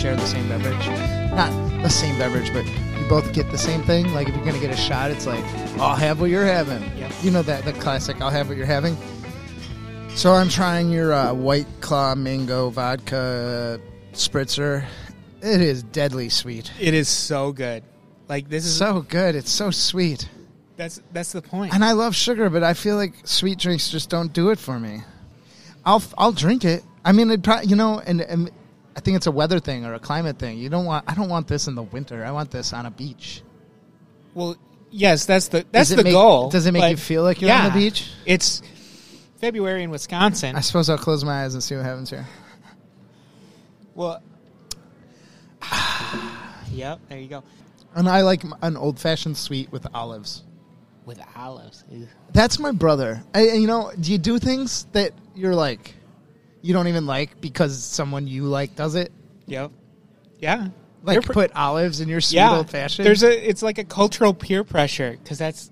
share 0.00 0.16
the 0.16 0.26
same 0.26 0.48
beverage. 0.48 0.86
Not 1.32 1.50
the 1.82 1.90
same 1.90 2.18
beverage, 2.18 2.50
but 2.54 2.64
you 2.66 3.06
both 3.08 3.32
get 3.34 3.50
the 3.50 3.58
same 3.58 3.82
thing. 3.82 4.10
Like 4.14 4.28
if 4.28 4.34
you're 4.34 4.44
gonna 4.46 4.58
get 4.58 4.72
a 4.72 4.76
shot, 4.76 5.10
it's 5.10 5.26
like 5.26 5.44
I'll 5.78 5.94
have 5.94 6.20
what 6.22 6.30
you're 6.30 6.46
having. 6.46 6.82
Yep. 6.96 7.12
You 7.22 7.30
know 7.30 7.42
that 7.42 7.66
the 7.66 7.74
classic 7.74 8.20
I'll 8.22 8.30
have 8.30 8.48
what 8.48 8.56
you're 8.56 8.64
having. 8.66 8.96
So 10.14 10.32
I'm 10.32 10.48
trying 10.48 10.90
your 10.90 11.12
uh, 11.12 11.34
White 11.34 11.66
Claw 11.82 12.14
Mango 12.14 12.70
Vodka 12.70 13.78
Spritzer. 14.12 14.86
It 15.42 15.60
is 15.60 15.82
deadly 15.82 16.30
sweet. 16.30 16.72
It 16.80 16.94
is 16.94 17.08
so 17.08 17.52
good. 17.52 17.82
Like 18.28 18.48
this 18.48 18.64
is 18.64 18.76
So 18.78 19.02
good. 19.02 19.34
It's 19.34 19.50
so 19.50 19.70
sweet. 19.70 20.28
that's 20.76 21.02
that's 21.12 21.32
the 21.32 21.42
point. 21.42 21.74
And 21.74 21.84
I 21.84 21.92
love 21.92 22.16
sugar, 22.16 22.48
but 22.48 22.62
I 22.64 22.72
feel 22.72 22.96
like 22.96 23.12
sweet 23.24 23.58
drinks 23.58 23.90
just 23.90 24.08
don't 24.08 24.32
do 24.32 24.48
it 24.48 24.58
for 24.58 24.80
me. 24.80 25.02
I'll 25.84 26.02
I'll 26.16 26.32
drink 26.32 26.64
it. 26.64 26.84
I 27.04 27.12
mean, 27.12 27.30
it 27.30 27.42
probably 27.42 27.66
you 27.68 27.76
know, 27.76 28.00
and, 28.00 28.22
and 28.22 28.50
I 28.96 29.00
think 29.00 29.16
it's 29.16 29.26
a 29.26 29.30
weather 29.30 29.60
thing 29.60 29.84
or 29.84 29.94
a 29.94 29.98
climate 29.98 30.38
thing. 30.38 30.58
You 30.58 30.68
don't 30.68 30.84
want. 30.84 31.04
I 31.08 31.14
don't 31.14 31.28
want 31.28 31.46
this 31.46 31.68
in 31.68 31.74
the 31.74 31.82
winter. 31.82 32.24
I 32.24 32.32
want 32.32 32.50
this 32.50 32.72
on 32.72 32.86
a 32.86 32.90
beach. 32.90 33.42
Well, 34.34 34.56
yes, 34.90 35.26
that's 35.26 35.48
the 35.48 35.64
that's 35.70 35.90
the 35.90 36.02
make- 36.02 36.12
goal. 36.12 36.50
does 36.50 36.66
it 36.66 36.72
make 36.72 36.90
you 36.90 36.96
feel 36.96 37.22
like 37.22 37.40
you're 37.40 37.52
on 37.52 37.66
the 37.66 37.78
beach? 37.78 38.10
It's 38.26 38.62
February 39.40 39.82
in 39.84 39.90
Wisconsin. 39.90 40.56
I 40.56 40.60
suppose 40.60 40.90
I'll 40.90 40.98
close 40.98 41.24
my 41.24 41.44
eyes 41.44 41.54
and 41.54 41.62
see 41.62 41.76
what 41.76 41.84
happens 41.84 42.10
here. 42.10 42.26
well, 43.94 44.22
yep, 46.72 47.00
there 47.08 47.18
you 47.18 47.28
go. 47.28 47.42
And 47.94 48.08
I 48.08 48.22
like 48.22 48.42
an 48.62 48.76
old 48.76 48.98
fashioned 48.98 49.36
sweet 49.36 49.70
with 49.72 49.86
olives. 49.94 50.44
With 51.04 51.20
olives. 51.34 51.84
Ew. 51.90 52.06
That's 52.32 52.58
my 52.58 52.70
brother. 52.70 53.22
I, 53.34 53.48
you 53.48 53.66
know, 53.66 53.90
do 53.98 54.12
you 54.12 54.18
do 54.18 54.38
things 54.38 54.86
that 54.92 55.12
you're 55.34 55.54
like, 55.56 55.94
you 56.62 56.72
don't 56.72 56.88
even 56.88 57.06
like 57.06 57.40
because 57.40 57.82
someone 57.82 58.26
you 58.26 58.44
like 58.44 58.76
does 58.76 58.94
it? 58.94 59.12
Yep. 59.46 59.72
Yeah. 60.38 60.68
Like 61.02 61.22
pr- 61.22 61.32
put 61.32 61.56
olives 61.56 62.00
in 62.00 62.08
your 62.08 62.20
sweet 62.20 62.36
yeah. 62.36 62.56
old 62.56 62.70
fashioned. 62.70 63.06
There's 63.06 63.22
a 63.22 63.48
it's 63.48 63.62
like 63.62 63.78
a 63.78 63.84
cultural 63.84 64.34
peer 64.34 64.64
pressure 64.64 65.16
because 65.22 65.38
that's 65.38 65.70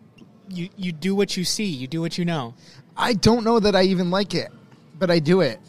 you 0.48 0.70
you 0.76 0.92
do 0.92 1.14
what 1.14 1.36
you 1.36 1.44
see, 1.44 1.66
you 1.66 1.86
do 1.86 2.00
what 2.00 2.16
you 2.18 2.24
know. 2.24 2.54
I 2.96 3.12
don't 3.12 3.44
know 3.44 3.60
that 3.60 3.76
I 3.76 3.82
even 3.84 4.10
like 4.10 4.34
it, 4.34 4.50
but 4.98 5.10
I 5.10 5.18
do 5.18 5.40
it. 5.42 5.60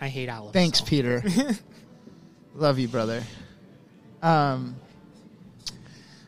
I 0.00 0.08
hate 0.08 0.28
olives. 0.28 0.52
Thanks, 0.52 0.80
so. 0.80 0.84
Peter. 0.84 1.22
Love 2.54 2.78
you, 2.78 2.88
brother. 2.88 3.22
Um. 4.22 4.76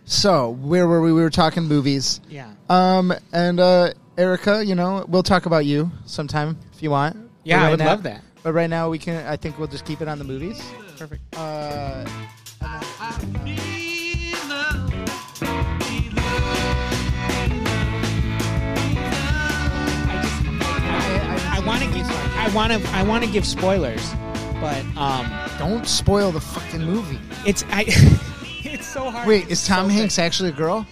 So 0.04 0.50
where 0.50 0.86
were 0.86 1.02
we? 1.02 1.12
We 1.12 1.20
were 1.20 1.30
talking 1.30 1.64
movies. 1.64 2.20
Yeah. 2.30 2.50
Um, 2.70 3.12
and 3.32 3.60
uh, 3.60 3.92
Erica, 4.16 4.64
you 4.64 4.74
know, 4.74 5.04
we'll 5.06 5.22
talk 5.22 5.46
about 5.46 5.66
you 5.66 5.90
sometime 6.06 6.58
if 6.72 6.82
you 6.82 6.90
want. 6.90 7.16
Yeah, 7.44 7.66
I 7.66 7.70
would 7.70 7.78
now- 7.78 7.86
love 7.86 8.02
that. 8.04 8.22
But 8.42 8.52
right 8.52 8.70
now, 8.70 8.88
we 8.88 8.98
can. 8.98 9.26
I 9.26 9.36
think 9.36 9.58
we'll 9.58 9.68
just 9.68 9.84
keep 9.84 10.00
it 10.00 10.08
on 10.08 10.18
the 10.18 10.24
movies. 10.24 10.62
Perfect. 10.96 11.22
Uh, 11.36 12.04
I 20.30 21.62
want 21.66 21.82
to 21.82 21.88
give 21.92 22.06
I 22.36 22.50
want 22.54 22.72
to 22.72 22.88
I 22.90 23.02
want 23.02 23.24
to 23.24 23.30
give 23.30 23.44
spoilers, 23.46 24.12
but 24.60 24.82
um, 24.96 25.30
don't 25.58 25.86
spoil 25.86 26.30
the 26.30 26.40
fucking 26.40 26.82
movie. 26.82 27.18
it's 27.46 27.64
I 27.68 27.84
it's 28.64 28.86
so 28.86 29.10
hard. 29.10 29.26
Wait, 29.28 29.48
is 29.48 29.66
Tom 29.66 29.86
so 29.86 29.92
Hanks 29.92 30.16
good. 30.16 30.22
actually 30.22 30.48
a 30.50 30.52
girl? 30.52 30.86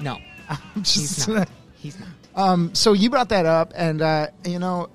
No, 0.00 0.18
I'm 0.48 0.58
he's 0.76 1.26
not. 1.28 1.48
He's 1.76 1.98
not. 1.98 2.08
Um, 2.34 2.74
so 2.74 2.92
you 2.92 3.10
brought 3.10 3.28
that 3.30 3.46
up, 3.46 3.72
and 3.74 4.00
uh, 4.02 4.28
you 4.44 4.58
know, 4.58 4.88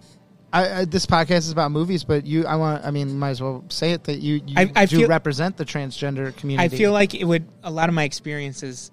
I, 0.54 0.80
I, 0.82 0.86
this 0.86 1.06
podcast 1.06 1.40
is 1.40 1.52
about 1.52 1.72
movies, 1.72 2.04
but 2.04 2.26
you, 2.26 2.46
I 2.46 2.56
want, 2.56 2.86
I 2.86 2.92
mean, 2.92 3.18
might 3.20 3.32
as 3.32 3.42
well 3.42 3.66
say 3.70 3.92
it 3.92 4.06
that 4.06 4.20
you, 4.20 4.36
you 4.46 4.54
I- 4.56 4.72
I 4.76 4.86
do 4.86 5.00
feel- 5.00 5.10
represent 5.10 5.58
the 5.58 5.66
transgender 5.66 6.36
community. 6.36 6.74
I 6.74 6.78
feel 6.78 6.92
like 6.94 7.14
it 7.14 7.26
would 7.26 7.48
a 7.64 7.72
lot 7.72 7.90
of 7.90 7.96
my 7.96 8.04
experiences. 8.04 8.92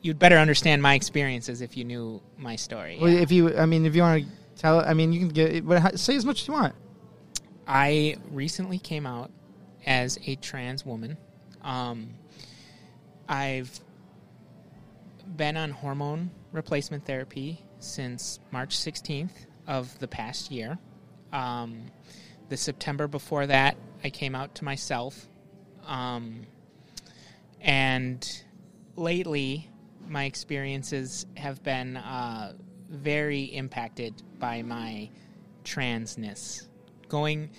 You'd 0.00 0.18
better 0.18 0.36
understand 0.36 0.82
my 0.82 0.94
experiences 0.94 1.60
if 1.60 1.76
you 1.76 1.84
knew 1.84 2.22
my 2.38 2.56
story. 2.56 2.98
Well, 3.00 3.10
yeah. 3.10 3.20
if 3.20 3.30
you, 3.30 3.56
I 3.56 3.66
mean, 3.66 3.84
if 3.84 3.94
you 3.94 4.02
want 4.02 4.24
to 4.24 4.30
tell, 4.56 4.80
I 4.80 4.94
mean, 4.94 5.12
you 5.12 5.20
can 5.20 5.28
get, 5.28 5.66
but 5.66 5.98
say 5.98 6.16
as 6.16 6.24
much 6.24 6.42
as 6.42 6.48
you 6.48 6.54
want. 6.54 6.74
I 7.66 8.16
recently 8.30 8.78
came 8.78 9.06
out 9.06 9.30
as 9.84 10.18
a 10.26 10.36
trans 10.36 10.86
woman. 10.86 11.16
Um, 11.62 12.10
I've 13.28 13.80
been 15.36 15.56
on 15.56 15.72
hormone 15.72 16.30
replacement 16.52 17.04
therapy 17.04 17.60
since 17.80 18.38
March 18.52 18.76
16th 18.76 19.30
of 19.66 19.98
the 19.98 20.08
past 20.08 20.50
year. 20.50 20.78
Um, 21.32 21.86
the 22.48 22.56
September 22.56 23.08
before 23.08 23.46
that, 23.46 23.76
I 24.04 24.10
came 24.10 24.34
out 24.34 24.54
to 24.56 24.64
myself. 24.64 25.26
Um, 25.86 26.46
and 27.60 28.42
lately, 28.96 29.70
my 30.08 30.24
experiences 30.24 31.26
have 31.36 31.62
been 31.62 31.96
uh, 31.96 32.52
very 32.88 33.44
impacted 33.44 34.14
by 34.38 34.62
my 34.62 35.10
transness. 35.64 36.66
Going, 37.08 37.50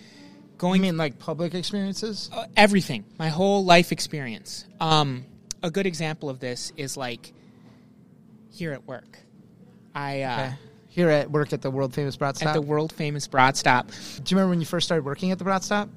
going 0.58 0.82
mean, 0.82 0.98
like 0.98 1.20
public 1.20 1.54
experiences. 1.54 2.30
uh, 2.34 2.46
everything, 2.56 3.06
my 3.18 3.30
whole 3.30 3.66
life 3.66 3.92
experience. 3.92 4.66
Um, 4.80 5.26
a 5.64 5.72
good 5.72 5.86
example 5.86 6.30
of 6.30 6.40
this 6.40 6.72
is 6.78 6.96
like 6.96 7.34
here 8.52 8.74
at 8.74 8.86
work. 8.86 9.20
I 9.94 10.22
uh, 10.22 10.34
Okay. 10.34 10.54
Here 10.98 11.12
at 11.12 11.30
work 11.30 11.54
at 11.54 11.62
the 11.62 11.70
world 11.70 11.94
famous 11.94 12.16
Brat 12.16 12.38
Stop. 12.38 12.48
at 12.48 12.54
the 12.54 12.62
world 12.62 12.92
famous 12.92 13.28
Brat 13.28 13.56
Stop. 13.56 13.90
do 13.90 13.94
you 13.94 14.36
remember 14.36 14.50
when 14.50 14.60
you 14.60 14.66
first 14.66 14.88
started 14.88 15.06
working 15.06 15.30
at 15.30 15.38
the 15.38 15.44
Brat 15.44 15.64
Stop? 15.64 15.90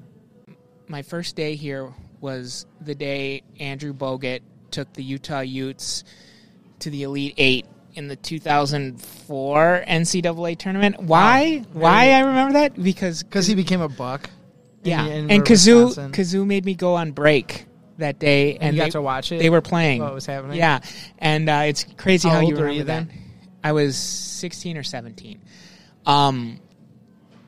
My 0.87 1.01
first 1.01 1.35
day 1.35 1.55
here 1.55 1.91
was 2.19 2.67
the 2.81 2.93
day 2.93 3.41
Andrew 3.59 3.93
Bogut 3.93 4.41
took 4.69 4.93
the 4.93 5.01
Utah 5.01 5.39
Utes 5.39 6.03
to 6.81 6.91
the 6.91 7.01
Elite 7.01 7.33
Eight 7.37 7.65
in 7.95 8.09
the 8.09 8.15
2004 8.15 9.83
NCAA 9.87 10.57
tournament. 10.59 11.01
Why? 11.01 11.63
Why 11.73 12.11
I 12.11 12.19
remember 12.19 12.53
that? 12.53 12.75
Because 12.75 13.23
Because 13.23 13.47
he 13.47 13.55
became 13.55 13.81
a 13.81 13.89
buck. 13.89 14.29
yeah, 14.83 15.03
in 15.07 15.31
and 15.31 15.43
Kazoo 15.43 15.85
Wisconsin. 15.87 16.11
Kazoo 16.11 16.45
made 16.45 16.63
me 16.63 16.75
go 16.75 16.93
on 16.93 17.11
break 17.11 17.65
that 17.97 18.19
day, 18.19 18.53
and, 18.53 18.61
And 18.61 18.75
you 18.75 18.81
they, 18.81 18.85
got 18.85 18.91
to 18.91 19.01
watch 19.01 19.31
it. 19.31 19.39
They 19.39 19.49
were 19.49 19.61
playing. 19.61 20.03
What 20.03 20.13
was 20.13 20.27
happening? 20.27 20.59
Yeah, 20.59 20.81
and 21.17 21.49
uh, 21.49 21.63
it's 21.65 21.87
crazy 21.97 22.29
How 22.29 22.35
how, 22.35 22.41
you 22.41 22.53
remember 22.55 22.71
you 22.73 22.83
that. 22.83 23.07
I 23.63 23.71
was 23.71 23.97
sixteen 23.97 24.77
or 24.77 24.83
seventeen. 24.83 25.41
Um, 26.05 26.59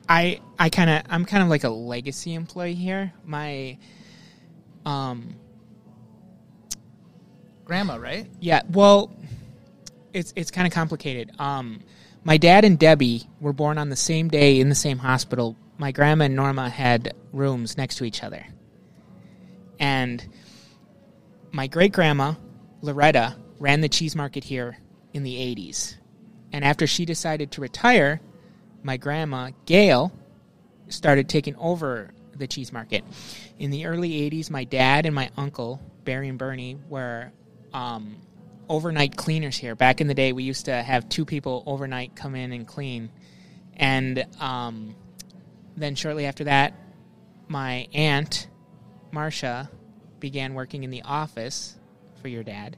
I 0.07 0.39
I 0.59 0.69
kind 0.69 0.89
of 0.89 1.03
I'm 1.09 1.25
kind 1.25 1.43
of 1.43 1.49
like 1.49 1.63
a 1.63 1.69
legacy 1.69 2.33
employee 2.33 2.75
here. 2.75 3.13
My 3.25 3.77
um 4.85 5.35
Grandma, 7.65 7.95
right? 7.95 8.27
yeah, 8.41 8.61
well, 8.69 9.15
it's 10.13 10.33
it's 10.35 10.51
kind 10.51 10.67
of 10.67 10.73
complicated. 10.73 11.31
Um, 11.39 11.81
my 12.23 12.37
dad 12.37 12.65
and 12.65 12.77
Debbie 12.77 13.23
were 13.39 13.53
born 13.53 13.77
on 13.77 13.89
the 13.89 13.95
same 13.95 14.27
day 14.27 14.59
in 14.59 14.69
the 14.69 14.75
same 14.75 14.97
hospital. 14.97 15.55
My 15.77 15.91
grandma 15.91 16.25
and 16.25 16.35
Norma 16.35 16.69
had 16.69 17.13
rooms 17.31 17.77
next 17.77 17.95
to 17.97 18.03
each 18.05 18.21
other, 18.23 18.45
and 19.79 20.25
my 21.51 21.67
great 21.67 21.93
grandma 21.93 22.33
Loretta 22.81 23.35
ran 23.59 23.81
the 23.81 23.89
cheese 23.89 24.15
market 24.15 24.43
here 24.43 24.77
in 25.13 25.23
the 25.23 25.35
'80s. 25.35 25.95
And 26.53 26.63
after 26.63 26.85
she 26.85 27.03
decided 27.03 27.51
to 27.51 27.61
retire, 27.61 28.21
my 28.83 28.97
grandma 28.97 29.49
Gail 29.65 30.11
started 30.87 31.27
taking 31.27 31.55
over 31.55 32.11
the 32.35 32.47
cheese 32.47 32.71
market. 32.71 33.03
In 33.57 33.71
the 33.71 33.87
early 33.87 34.29
80s, 34.29 34.49
my 34.49 34.63
dad 34.63 35.05
and 35.05 35.15
my 35.15 35.31
uncle, 35.35 35.81
Barry 36.05 36.29
and 36.29 36.37
Bernie, 36.37 36.77
were 36.89 37.31
um, 37.73 38.17
overnight 38.69 39.17
cleaners 39.17 39.57
here. 39.57 39.75
Back 39.75 39.99
in 39.99 40.07
the 40.07 40.13
day, 40.13 40.31
we 40.31 40.43
used 40.43 40.65
to 40.65 40.83
have 40.83 41.09
two 41.09 41.25
people 41.25 41.63
overnight 41.65 42.15
come 42.15 42.35
in 42.35 42.51
and 42.51 42.67
clean. 42.67 43.09
And 43.75 44.25
um, 44.39 44.95
then 45.75 45.95
shortly 45.95 46.25
after 46.27 46.43
that, 46.43 46.73
my 47.47 47.87
aunt, 47.93 48.47
Marcia, 49.11 49.69
began 50.19 50.53
working 50.53 50.83
in 50.83 50.91
the 50.91 51.01
office 51.01 51.75
for 52.21 52.27
your 52.27 52.43
dad. 52.43 52.77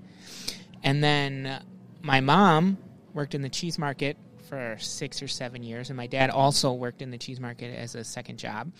And 0.83 1.03
then 1.03 1.61
my 2.01 2.21
mom 2.21 2.77
worked 3.15 3.33
in 3.33 3.41
the 3.41 3.49
cheese 3.49 3.79
market 3.79 4.17
for 4.49 4.75
six 4.79 5.23
or 5.23 5.27
seven 5.27 5.63
years, 5.63 5.89
and 5.89 5.97
my 5.97 6.05
dad 6.05 6.29
also 6.29 6.73
worked 6.73 7.01
in 7.01 7.09
the 7.09 7.17
cheese 7.17 7.39
market 7.39 7.75
as 7.75 7.95
a 7.95 8.03
second 8.03 8.37
job. 8.37 8.71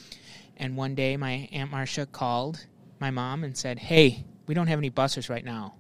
And 0.57 0.77
one 0.77 0.93
day, 0.93 1.17
my 1.17 1.49
aunt 1.51 1.71
Marcia 1.71 2.05
called 2.05 2.63
my 2.99 3.09
mom 3.09 3.43
and 3.43 3.57
said, 3.57 3.79
"Hey, 3.79 4.25
we 4.45 4.53
don't 4.53 4.67
have 4.67 4.77
any 4.77 4.91
bussers 4.91 5.29
right 5.29 5.43
now." 5.43 5.75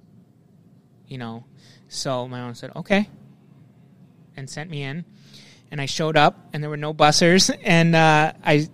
You 1.07 1.19
know, 1.19 1.45
so 1.87 2.27
my 2.27 2.39
mom 2.39 2.55
said, 2.55 2.71
"Okay," 2.75 3.07
and 4.35 4.49
sent 4.49 4.71
me 4.71 4.81
in. 4.81 5.05
And 5.71 5.81
I 5.81 5.85
showed 5.85 6.15
up, 6.15 6.49
and 6.53 6.63
there 6.63 6.69
were 6.69 6.77
no 6.77 6.93
bussers, 6.93 7.55
and 7.63 7.95
uh, 7.95 8.33
I 8.43 8.67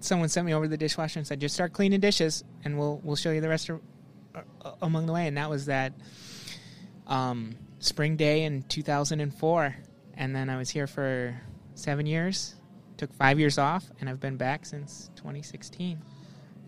someone 0.00 0.28
sent 0.28 0.46
me 0.46 0.54
over 0.54 0.64
to 0.64 0.68
the 0.68 0.76
dishwasher 0.76 1.18
and 1.18 1.26
said, 1.26 1.40
"Just 1.40 1.54
start 1.54 1.72
cleaning 1.72 2.00
dishes, 2.00 2.44
and 2.64 2.78
we'll 2.78 3.00
we'll 3.02 3.16
show 3.16 3.32
you 3.32 3.40
the 3.40 3.48
rest 3.48 3.68
of, 3.68 3.80
uh, 4.34 4.72
among 4.80 5.06
the 5.06 5.12
way." 5.12 5.26
And 5.26 5.36
that 5.36 5.50
was 5.50 5.66
that 5.66 5.92
um, 7.06 7.56
spring 7.82 8.16
day 8.16 8.44
in 8.44 8.62
2004, 8.62 9.76
and 10.16 10.34
then 10.34 10.48
I 10.48 10.56
was 10.56 10.70
here 10.70 10.86
for 10.86 11.38
seven 11.74 12.06
years 12.06 12.54
took 12.98 13.12
five 13.14 13.40
years 13.40 13.58
off, 13.58 13.84
and 14.00 14.08
I've 14.08 14.20
been 14.20 14.36
back 14.36 14.64
since 14.64 15.10
2016. 15.16 15.98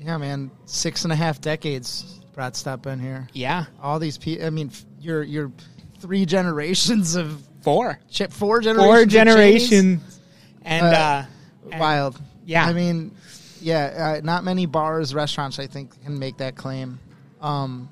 Yeah, 0.01 0.17
man, 0.19 0.51
six 0.65 1.05
and 1.05 1.13
a 1.13 1.17
half 1.17 1.41
decades. 1.41 2.21
Brat 2.35 2.57
stop 2.57 2.83
been 2.83 2.99
here. 2.99 3.29
Yeah, 3.33 3.67
All 3.81 4.01
these 4.01 4.19
people. 4.19 4.45
I 4.45 4.51
mean, 4.51 4.69
f- 4.73 4.85
you're 5.01 5.23
you're 5.23 5.53
three 6.01 6.27
generations 6.37 7.15
of 7.15 7.41
four, 7.63 8.01
chip, 8.11 8.33
four 8.33 8.61
generations. 8.61 8.93
four 8.97 9.07
generations, 9.07 10.21
and 10.63 10.87
Uh, 10.87 10.89
uh, 10.89 11.25
and- 11.71 11.81
Wild. 11.81 12.21
Yeah. 12.45 12.67
I 12.67 12.73
mean, 12.73 13.13
yeah, 13.61 14.17
uh, 14.19 14.21
not 14.25 14.43
many 14.45 14.67
bars, 14.67 15.15
restaurants, 15.15 15.59
I 15.61 15.67
think, 15.69 16.03
can 16.05 16.19
make 16.19 16.39
that 16.39 16.57
claim. 16.57 16.99
Um, 17.41 17.89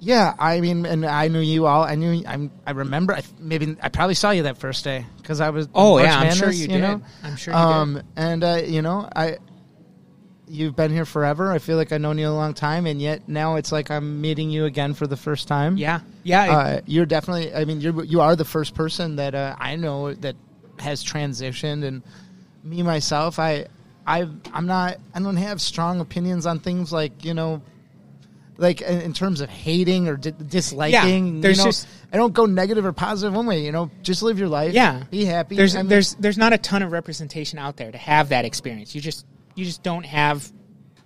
yeah, 0.00 0.34
I 0.38 0.60
mean, 0.60 0.86
and 0.86 1.04
I 1.06 1.28
knew 1.28 1.40
you 1.40 1.66
all. 1.66 1.82
I 1.84 1.94
knew. 1.94 2.24
I'm, 2.26 2.50
I 2.66 2.72
remember. 2.72 3.14
I, 3.14 3.22
maybe 3.38 3.76
I 3.82 3.88
probably 3.90 4.14
saw 4.14 4.30
you 4.30 4.44
that 4.44 4.58
first 4.58 4.82
day 4.82 5.04
because 5.18 5.40
I 5.40 5.50
was. 5.50 5.68
Oh, 5.74 5.96
March 5.96 6.06
yeah, 6.06 6.18
I'm 6.18 6.34
sure 6.34 6.46
Madness, 6.48 6.60
you 6.60 6.68
did. 6.68 6.80
know? 6.80 7.02
I'm 7.22 7.36
sure 7.36 7.54
you 7.54 7.60
um, 7.60 7.94
did. 7.94 8.04
And 8.16 8.44
uh, 8.44 8.62
you 8.64 8.82
know, 8.82 9.08
I. 9.14 9.38
You've 10.52 10.74
been 10.74 10.90
here 10.90 11.04
forever. 11.04 11.52
I 11.52 11.58
feel 11.58 11.76
like 11.76 11.92
I've 11.92 12.00
known 12.00 12.18
you 12.18 12.26
a 12.26 12.30
long 12.30 12.54
time, 12.54 12.86
and 12.86 13.00
yet 13.00 13.28
now 13.28 13.54
it's 13.54 13.70
like 13.70 13.88
I'm 13.88 14.20
meeting 14.20 14.50
you 14.50 14.64
again 14.64 14.94
for 14.94 15.06
the 15.06 15.16
first 15.16 15.46
time. 15.46 15.76
yeah, 15.76 16.00
yeah, 16.24 16.50
Uh, 16.50 16.80
you're 16.86 17.06
definitely. 17.06 17.54
I 17.54 17.64
mean, 17.64 17.80
you're 17.80 18.02
you 18.02 18.20
are 18.20 18.34
the 18.34 18.44
first 18.44 18.74
person 18.74 19.14
that 19.16 19.36
uh, 19.36 19.54
I 19.60 19.76
know 19.76 20.12
that 20.12 20.34
has 20.80 21.04
transitioned, 21.04 21.84
and 21.84 22.02
me 22.64 22.82
myself, 22.82 23.38
I, 23.38 23.66
I, 24.04 24.26
I'm 24.52 24.66
not. 24.66 24.96
I 25.14 25.20
don't 25.20 25.36
have 25.36 25.60
strong 25.60 26.00
opinions 26.00 26.46
on 26.46 26.58
things 26.58 26.92
like 26.92 27.24
you 27.24 27.32
know, 27.34 27.62
like 28.60 28.80
in, 28.82 29.00
in 29.00 29.12
terms 29.12 29.40
of 29.40 29.48
hating 29.48 30.06
or 30.08 30.16
di- 30.16 30.30
disliking. 30.32 31.36
you 31.36 31.40
there's 31.42 31.58
know, 31.58 31.64
just- 31.64 31.88
I 32.12 32.16
don't 32.16 32.32
go 32.34 32.46
negative 32.46 32.84
or 32.84 32.92
positive 32.92 33.34
one 33.34 33.46
way. 33.46 33.64
You 33.64 33.72
know, 33.72 33.90
just 34.02 34.22
live 34.22 34.38
your 34.38 34.48
life. 34.48 34.74
Yeah. 34.74 35.02
be 35.10 35.24
happy. 35.24 35.56
there's 35.56 35.74
I 35.74 35.80
mean, 35.82 35.88
there's 35.88 36.14
there's 36.16 36.38
not 36.38 36.52
a 36.52 36.58
ton 36.58 36.82
of 36.82 36.92
representation 36.92 37.58
out 37.58 37.76
there 37.76 37.90
to 37.90 37.98
have 37.98 38.28
that 38.28 38.44
experience. 38.44 38.94
You 38.94 39.00
just 39.00 39.26
you 39.54 39.64
just 39.64 39.82
don't 39.82 40.04
have. 40.06 40.50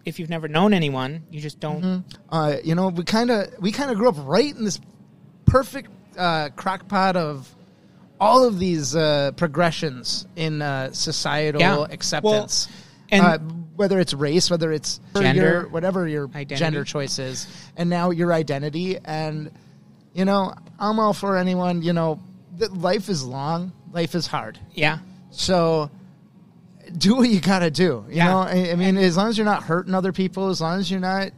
If 0.04 0.18
you've 0.18 0.28
never 0.28 0.48
known 0.48 0.74
anyone, 0.74 1.22
you 1.30 1.40
just 1.40 1.60
don't. 1.60 2.04
uh, 2.28 2.56
you 2.62 2.74
know, 2.74 2.88
we 2.88 3.04
kind 3.04 3.30
of 3.30 3.48
we 3.60 3.72
kind 3.72 3.90
of 3.90 3.96
grew 3.96 4.08
up 4.10 4.16
right 4.18 4.54
in 4.54 4.64
this 4.64 4.78
perfect 5.46 5.90
uh, 6.18 6.50
crockpot 6.50 7.16
of 7.16 7.54
all 8.20 8.46
of 8.46 8.58
these 8.58 8.94
uh, 8.94 9.32
progressions 9.36 10.26
in 10.36 10.60
uh, 10.62 10.92
societal 10.92 11.60
Yeah. 11.60 11.86
acceptance, 11.90 12.68
Well, 13.12 13.22
and- 13.22 13.50
uh, 13.50 13.54
whether 13.76 13.99
it's 13.99 14.15
race, 14.15 14.50
whether 14.50 14.73
it's 14.73 15.00
Gender, 15.15 15.43
your, 15.43 15.69
whatever 15.69 16.06
your 16.06 16.26
identity. 16.29 16.56
gender 16.56 16.85
choice 16.85 17.19
is, 17.19 17.47
and 17.76 17.91
now 17.91 18.11
your 18.11 18.32
identity. 18.32 18.99
And 19.05 19.50
you 20.12 20.25
know, 20.25 20.55
I'm 20.79 20.99
all 21.00 21.12
for 21.12 21.37
anyone. 21.37 21.82
You 21.82 21.93
know, 21.93 22.21
life 22.71 23.09
is 23.09 23.25
long, 23.25 23.73
life 23.93 24.15
is 24.15 24.26
hard, 24.26 24.59
Yeah, 24.75 24.99
so 25.31 25.91
do 26.97 27.17
what 27.17 27.29
you 27.29 27.41
gotta 27.41 27.71
do. 27.71 28.05
You 28.09 28.17
Yeah. 28.17 28.26
know, 28.29 28.38
I, 28.41 28.71
I 28.73 28.75
mean, 28.76 28.97
as 28.97 29.17
long 29.17 29.29
as 29.29 29.37
you're 29.38 29.44
not 29.44 29.65
hurting 29.65 29.94
other 29.94 30.12
people, 30.12 30.50
as 30.50 30.61
long 30.61 30.79
as 30.79 30.91
you're 30.91 31.00
not 31.00 31.31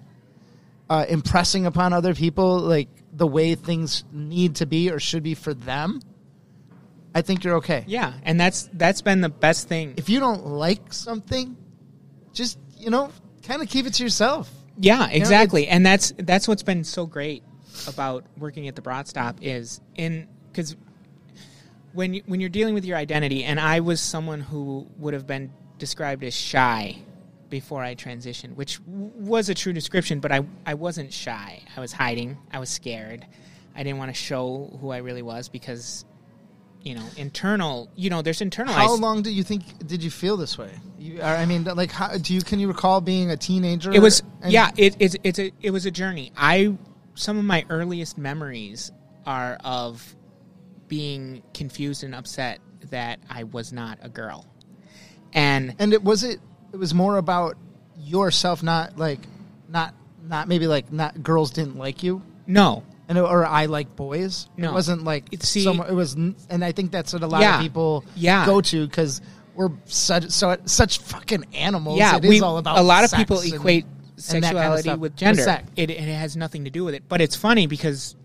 uh, 0.90 1.04
impressing 1.08 1.66
upon 1.66 1.92
other 1.92 2.14
people 2.14 2.58
like 2.60 2.88
the 3.12 3.26
way 3.26 3.54
things 3.54 4.04
need 4.12 4.56
to 4.56 4.66
be 4.66 4.90
or 4.90 5.00
should 5.00 5.22
be 5.22 5.34
for 5.34 5.54
them, 5.54 6.00
I 7.14 7.22
think 7.22 7.44
you're 7.44 7.56
okay. 7.56 7.84
yeah, 7.86 8.12
and 8.24 8.38
that's 8.38 8.68
that's 8.74 9.00
been 9.00 9.22
the 9.22 9.30
best 9.30 9.68
thing. 9.68 9.94
If 9.96 10.10
you 10.10 10.20
don't 10.20 10.46
like 10.46 10.92
something, 10.92 11.56
just 12.36 12.58
you 12.78 12.90
know, 12.90 13.10
kind 13.42 13.62
of 13.62 13.68
keep 13.68 13.86
it 13.86 13.94
to 13.94 14.02
yourself. 14.02 14.50
Yeah, 14.78 15.08
exactly, 15.08 15.68
and 15.68 15.84
that's 15.84 16.12
that's 16.18 16.46
what's 16.46 16.62
been 16.62 16.84
so 16.84 17.06
great 17.06 17.42
about 17.88 18.24
working 18.38 18.68
at 18.68 18.76
the 18.76 18.82
Brat 18.82 19.08
Stop 19.08 19.38
is 19.42 19.80
in 19.96 20.28
because 20.52 20.76
when 21.92 22.14
you, 22.14 22.22
when 22.26 22.40
you're 22.40 22.50
dealing 22.50 22.74
with 22.74 22.84
your 22.84 22.96
identity, 22.96 23.44
and 23.44 23.58
I 23.58 23.80
was 23.80 24.00
someone 24.00 24.40
who 24.40 24.86
would 24.98 25.14
have 25.14 25.26
been 25.26 25.50
described 25.78 26.24
as 26.24 26.34
shy 26.34 26.98
before 27.48 27.82
I 27.82 27.94
transitioned, 27.94 28.54
which 28.54 28.84
w- 28.84 29.10
was 29.14 29.48
a 29.48 29.54
true 29.54 29.72
description, 29.72 30.20
but 30.20 30.30
I 30.30 30.44
I 30.66 30.74
wasn't 30.74 31.12
shy. 31.12 31.62
I 31.74 31.80
was 31.80 31.92
hiding. 31.92 32.36
I 32.52 32.58
was 32.58 32.68
scared. 32.68 33.26
I 33.74 33.82
didn't 33.82 33.98
want 33.98 34.10
to 34.10 34.14
show 34.14 34.78
who 34.80 34.90
I 34.90 34.98
really 34.98 35.22
was 35.22 35.48
because 35.48 36.04
you 36.86 36.94
know 36.94 37.04
internal 37.16 37.90
you 37.96 38.08
know 38.10 38.22
there's 38.22 38.38
internalized 38.38 38.74
How 38.74 38.94
long 38.94 39.20
do 39.20 39.32
you 39.32 39.42
think 39.42 39.84
did 39.84 40.04
you 40.04 40.10
feel 40.10 40.36
this 40.36 40.56
way? 40.56 40.70
You, 40.98 41.20
I 41.20 41.44
mean, 41.44 41.64
like, 41.64 41.90
how, 41.90 42.16
do 42.16 42.32
you 42.32 42.40
can 42.40 42.60
you 42.60 42.68
recall 42.68 43.00
being 43.00 43.30
a 43.30 43.36
teenager? 43.36 43.92
It 43.92 44.00
was 44.00 44.22
and- 44.40 44.52
yeah. 44.52 44.70
It, 44.76 44.96
it's 45.00 45.16
it's 45.24 45.38
a 45.40 45.52
it 45.60 45.72
was 45.72 45.84
a 45.84 45.90
journey. 45.90 46.32
I 46.36 46.76
some 47.14 47.38
of 47.38 47.44
my 47.44 47.66
earliest 47.68 48.16
memories 48.16 48.92
are 49.26 49.58
of 49.64 50.14
being 50.86 51.42
confused 51.52 52.04
and 52.04 52.14
upset 52.14 52.60
that 52.90 53.18
I 53.28 53.42
was 53.42 53.72
not 53.72 53.98
a 54.02 54.08
girl, 54.08 54.46
and 55.32 55.74
And 55.80 55.92
it 55.92 56.04
was 56.04 56.22
it. 56.22 56.38
It 56.72 56.76
was 56.76 56.94
more 56.94 57.16
about 57.16 57.56
yourself, 57.98 58.62
not 58.62 58.96
like, 58.96 59.18
not 59.68 59.92
not 60.22 60.46
maybe 60.46 60.68
like 60.68 60.92
not 60.92 61.20
girls 61.20 61.50
didn't 61.50 61.76
like 61.76 62.04
you, 62.04 62.22
no, 62.46 62.84
and 63.08 63.18
or 63.18 63.46
I 63.46 63.66
like 63.66 63.94
boys. 63.96 64.48
No. 64.56 64.70
it 64.70 64.72
wasn't 64.74 65.04
like 65.04 65.26
It- 65.32 65.42
see- 65.42 65.62
some, 65.64 65.80
It 65.80 65.92
was, 65.92 66.14
and 66.14 66.36
I 66.64 66.72
think 66.72 66.90
that's 66.90 67.12
what 67.12 67.22
a 67.22 67.26
lot 67.26 67.40
Yeah. 67.40 67.56
of 67.56 67.62
people 67.62 68.04
Yeah. 68.16 68.44
go 68.46 68.60
to 68.60 68.86
because 68.86 69.20
we're 69.54 69.70
such 69.86 70.30
so 70.30 70.56
such 70.66 70.98
fucking 70.98 71.44
animals. 71.54 71.98
yeah, 71.98 72.16
it 72.16 72.24
is 72.24 72.28
we 72.28 72.40
all 72.40 72.58
about 72.58 72.78
a 72.78 72.82
lot 72.82 73.04
of 73.04 73.12
people 73.12 73.40
and- 73.40 73.54
equate 73.54 73.84
and 73.84 73.94
kind 74.14 74.44
of 74.44 74.44
sexuality 74.48 74.94
with 74.94 75.14
gender. 75.16 75.42
sex. 75.42 75.68
It, 75.76 75.90
it 75.90 76.00
has 76.00 76.36
nothing 76.36 76.64
to 76.64 76.70
do 76.70 76.84
with 76.84 76.94
it. 76.94 77.04
But 77.08 77.20
it's 77.20 77.36
funny 77.36 77.66
because 77.66 78.16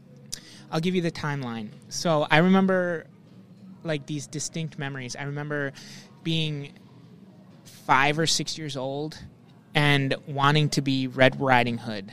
I'll 0.72 0.80
give 0.80 0.96
you 0.96 1.02
the 1.02 1.12
timeline. 1.12 1.70
So 1.90 2.26
I 2.32 2.38
remember 2.38 3.06
like 3.84 4.06
these 4.06 4.26
distinct 4.28 4.78
memories. 4.80 5.16
I 5.16 5.24
remember 5.24 5.74
being 6.24 6.72
five 7.86 8.20
or 8.20 8.28
six 8.28 8.58
years 8.58 8.78
old 8.78 9.18
and 9.74 10.16
wanting 10.28 10.70
to 10.70 10.82
be 10.82 11.08
Red 11.08 11.40
Riding 11.40 11.78
Hood 11.78 12.12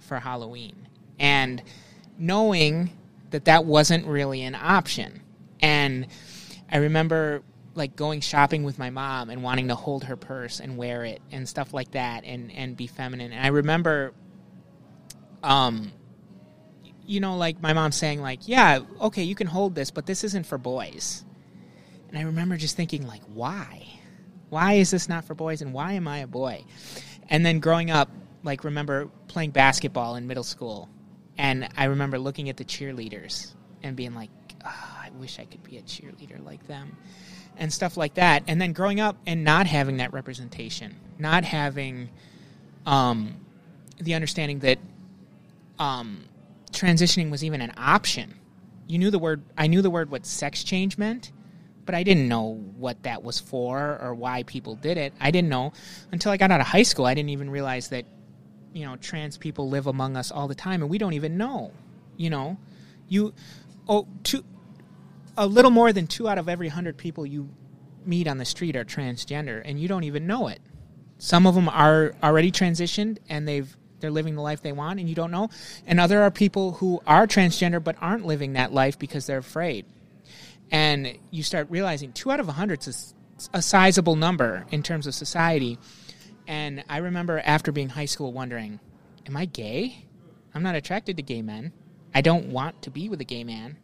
for 0.00 0.18
Halloween, 0.18 0.86
and 1.18 1.62
knowing 2.18 2.90
that 3.30 3.44
that 3.46 3.64
wasn't 3.64 4.06
really 4.06 4.42
an 4.42 4.54
option. 4.54 5.22
And 5.60 6.06
I 6.70 6.78
remember 6.78 7.42
like 7.74 7.96
going 7.96 8.20
shopping 8.20 8.64
with 8.64 8.78
my 8.78 8.90
mom 8.90 9.30
and 9.30 9.42
wanting 9.42 9.68
to 9.68 9.74
hold 9.74 10.04
her 10.04 10.16
purse 10.16 10.60
and 10.60 10.76
wear 10.76 11.04
it 11.04 11.22
and 11.30 11.48
stuff 11.48 11.72
like 11.72 11.92
that 11.92 12.24
and 12.24 12.52
and 12.52 12.76
be 12.76 12.86
feminine. 12.86 13.32
And 13.32 13.44
I 13.44 13.48
remember 13.48 14.12
um 15.42 15.92
you 17.06 17.20
know 17.20 17.36
like 17.36 17.62
my 17.62 17.72
mom 17.72 17.92
saying 17.92 18.20
like, 18.20 18.46
"Yeah, 18.46 18.80
okay, 19.00 19.22
you 19.22 19.34
can 19.34 19.46
hold 19.46 19.74
this, 19.74 19.90
but 19.90 20.04
this 20.04 20.24
isn't 20.24 20.44
for 20.44 20.58
boys." 20.58 21.24
And 22.08 22.18
I 22.18 22.22
remember 22.22 22.56
just 22.56 22.76
thinking 22.76 23.06
like, 23.06 23.22
"Why? 23.32 23.86
Why 24.50 24.74
is 24.74 24.90
this 24.90 25.08
not 25.08 25.24
for 25.24 25.34
boys 25.34 25.62
and 25.62 25.72
why 25.72 25.92
am 25.92 26.08
I 26.08 26.18
a 26.18 26.26
boy?" 26.26 26.64
And 27.30 27.46
then 27.46 27.60
growing 27.60 27.90
up, 27.90 28.10
like 28.42 28.64
remember 28.64 29.08
playing 29.28 29.52
basketball 29.52 30.16
in 30.16 30.26
middle 30.26 30.44
school. 30.44 30.88
And 31.38 31.68
I 31.76 31.84
remember 31.84 32.18
looking 32.18 32.48
at 32.48 32.56
the 32.56 32.64
cheerleaders 32.64 33.54
and 33.82 33.96
being 33.96 34.14
like, 34.14 34.30
"Ah, 34.64 35.04
I 35.04 35.10
wish 35.18 35.38
I 35.38 35.44
could 35.44 35.62
be 35.62 35.78
a 35.78 35.82
cheerleader 35.82 36.44
like 36.44 36.66
them 36.66 36.96
and 37.58 37.72
stuff 37.72 37.96
like 37.96 38.14
that. 38.14 38.44
And 38.46 38.60
then 38.60 38.72
growing 38.72 39.00
up 39.00 39.16
and 39.26 39.44
not 39.44 39.66
having 39.66 39.98
that 39.98 40.12
representation, 40.12 40.94
not 41.18 41.44
having 41.44 42.08
um, 42.86 43.34
the 44.00 44.14
understanding 44.14 44.60
that 44.60 44.78
um, 45.78 46.24
transitioning 46.72 47.30
was 47.30 47.44
even 47.44 47.60
an 47.60 47.72
option. 47.76 48.34
You 48.86 48.98
knew 48.98 49.10
the 49.10 49.18
word. 49.18 49.42
I 49.56 49.66
knew 49.66 49.82
the 49.82 49.90
word 49.90 50.10
what 50.10 50.24
sex 50.24 50.64
change 50.64 50.96
meant, 50.96 51.30
but 51.84 51.94
I 51.94 52.02
didn't 52.02 52.28
know 52.28 52.54
what 52.76 53.02
that 53.02 53.22
was 53.22 53.38
for 53.38 53.98
or 54.00 54.14
why 54.14 54.44
people 54.44 54.76
did 54.76 54.96
it. 54.96 55.12
I 55.20 55.30
didn't 55.30 55.50
know 55.50 55.72
until 56.10 56.32
I 56.32 56.36
got 56.36 56.50
out 56.50 56.60
of 56.60 56.66
high 56.66 56.84
school. 56.84 57.04
I 57.04 57.14
didn't 57.14 57.30
even 57.30 57.50
realize 57.50 57.88
that 57.88 58.06
you 58.72 58.84
know 58.84 58.96
trans 58.96 59.36
people 59.36 59.68
live 59.68 59.86
among 59.86 60.16
us 60.16 60.30
all 60.30 60.48
the 60.48 60.54
time, 60.54 60.82
and 60.82 60.90
we 60.90 60.98
don't 60.98 61.14
even 61.14 61.36
know. 61.36 61.72
You 62.16 62.30
know, 62.30 62.58
you 63.08 63.34
oh 63.88 64.06
two 64.22 64.44
a 65.36 65.46
little 65.46 65.70
more 65.70 65.92
than 65.92 66.06
two 66.06 66.28
out 66.28 66.38
of 66.38 66.48
every 66.48 66.68
hundred 66.68 66.96
people 66.96 67.24
you 67.24 67.48
meet 68.04 68.26
on 68.26 68.38
the 68.38 68.44
street 68.44 68.76
are 68.76 68.84
transgender, 68.84 69.62
and 69.64 69.78
you 69.80 69.88
don't 69.88 70.04
even 70.04 70.26
know 70.26 70.48
it. 70.48 70.60
Some 71.18 71.46
of 71.46 71.54
them 71.54 71.68
are 71.68 72.14
already 72.22 72.52
transitioned 72.52 73.18
and 73.28 73.46
they've 73.46 73.76
they're 74.00 74.10
living 74.10 74.36
the 74.36 74.42
life 74.42 74.62
they 74.62 74.72
want, 74.72 75.00
and 75.00 75.08
you 75.08 75.14
don't 75.14 75.30
know. 75.30 75.50
And 75.86 75.98
other 75.98 76.22
are 76.22 76.30
people 76.30 76.72
who 76.72 77.02
are 77.06 77.26
transgender 77.26 77.82
but 77.82 77.96
aren't 78.00 78.26
living 78.26 78.52
that 78.52 78.72
life 78.72 78.98
because 78.98 79.26
they're 79.26 79.38
afraid. 79.38 79.86
And 80.70 81.18
you 81.30 81.42
start 81.42 81.66
realizing 81.70 82.12
two 82.12 82.30
out 82.30 82.40
of 82.40 82.48
a 82.48 82.52
hundred 82.52 82.86
is 82.86 83.14
a 83.52 83.62
sizable 83.62 84.16
number 84.16 84.66
in 84.70 84.82
terms 84.82 85.06
of 85.06 85.14
society. 85.14 85.78
And 86.48 86.82
I 86.88 86.96
remember 86.96 87.40
after 87.44 87.70
being 87.70 87.90
high 87.90 88.06
school 88.06 88.32
wondering, 88.32 88.80
am 89.26 89.36
I 89.36 89.44
gay? 89.44 90.04
I'm 90.52 90.64
not 90.64 90.74
attracted 90.74 91.16
to 91.18 91.22
gay 91.22 91.42
men. 91.42 91.72
I 92.12 92.22
don't 92.22 92.46
want 92.46 92.82
to 92.82 92.90
be 92.90 93.08
with 93.08 93.20
a 93.20 93.24
gay 93.24 93.44
man 93.44 93.76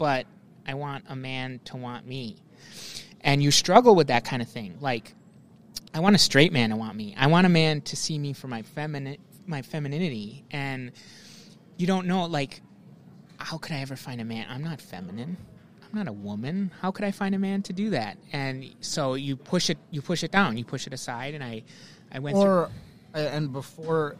but 0.00 0.24
I 0.66 0.72
want 0.72 1.04
a 1.10 1.14
man 1.14 1.60
to 1.66 1.76
want 1.76 2.06
me. 2.06 2.36
And 3.20 3.42
you 3.42 3.50
struggle 3.50 3.94
with 3.94 4.06
that 4.06 4.24
kind 4.24 4.40
of 4.40 4.48
thing. 4.48 4.78
Like, 4.80 5.12
I 5.92 6.00
want 6.00 6.16
a 6.16 6.18
straight 6.18 6.54
man 6.54 6.70
to 6.70 6.76
want 6.76 6.96
me. 6.96 7.14
I 7.18 7.26
want 7.26 7.44
a 7.44 7.50
man 7.50 7.82
to 7.82 7.96
see 7.96 8.18
me 8.18 8.32
for 8.32 8.48
my 8.48 8.62
feminine 8.62 9.18
my 9.46 9.60
femininity. 9.60 10.46
And 10.50 10.92
you 11.76 11.86
don't 11.86 12.06
know 12.06 12.24
like 12.24 12.62
how 13.36 13.58
could 13.58 13.72
I 13.72 13.80
ever 13.80 13.94
find 13.94 14.22
a 14.22 14.24
man? 14.24 14.46
I'm 14.48 14.64
not 14.64 14.80
feminine. 14.80 15.36
I'm 15.92 15.98
not 15.98 16.08
a 16.08 16.12
woman. 16.12 16.70
How 16.80 16.90
could 16.90 17.04
I 17.04 17.10
find 17.10 17.34
a 17.34 17.38
man 17.38 17.62
to 17.62 17.72
do 17.72 17.90
that? 17.90 18.16
And 18.32 18.70
so 18.80 19.14
you 19.14 19.36
push 19.36 19.70
it, 19.70 19.78
you 19.90 20.02
push 20.02 20.22
it 20.22 20.30
down, 20.30 20.56
you 20.56 20.64
push 20.64 20.86
it 20.86 20.92
aside, 20.92 21.34
and 21.34 21.42
I, 21.42 21.62
I 22.12 22.20
went. 22.20 22.36
Or 22.36 22.70
uh, 23.14 23.18
and 23.18 23.52
before 23.52 24.16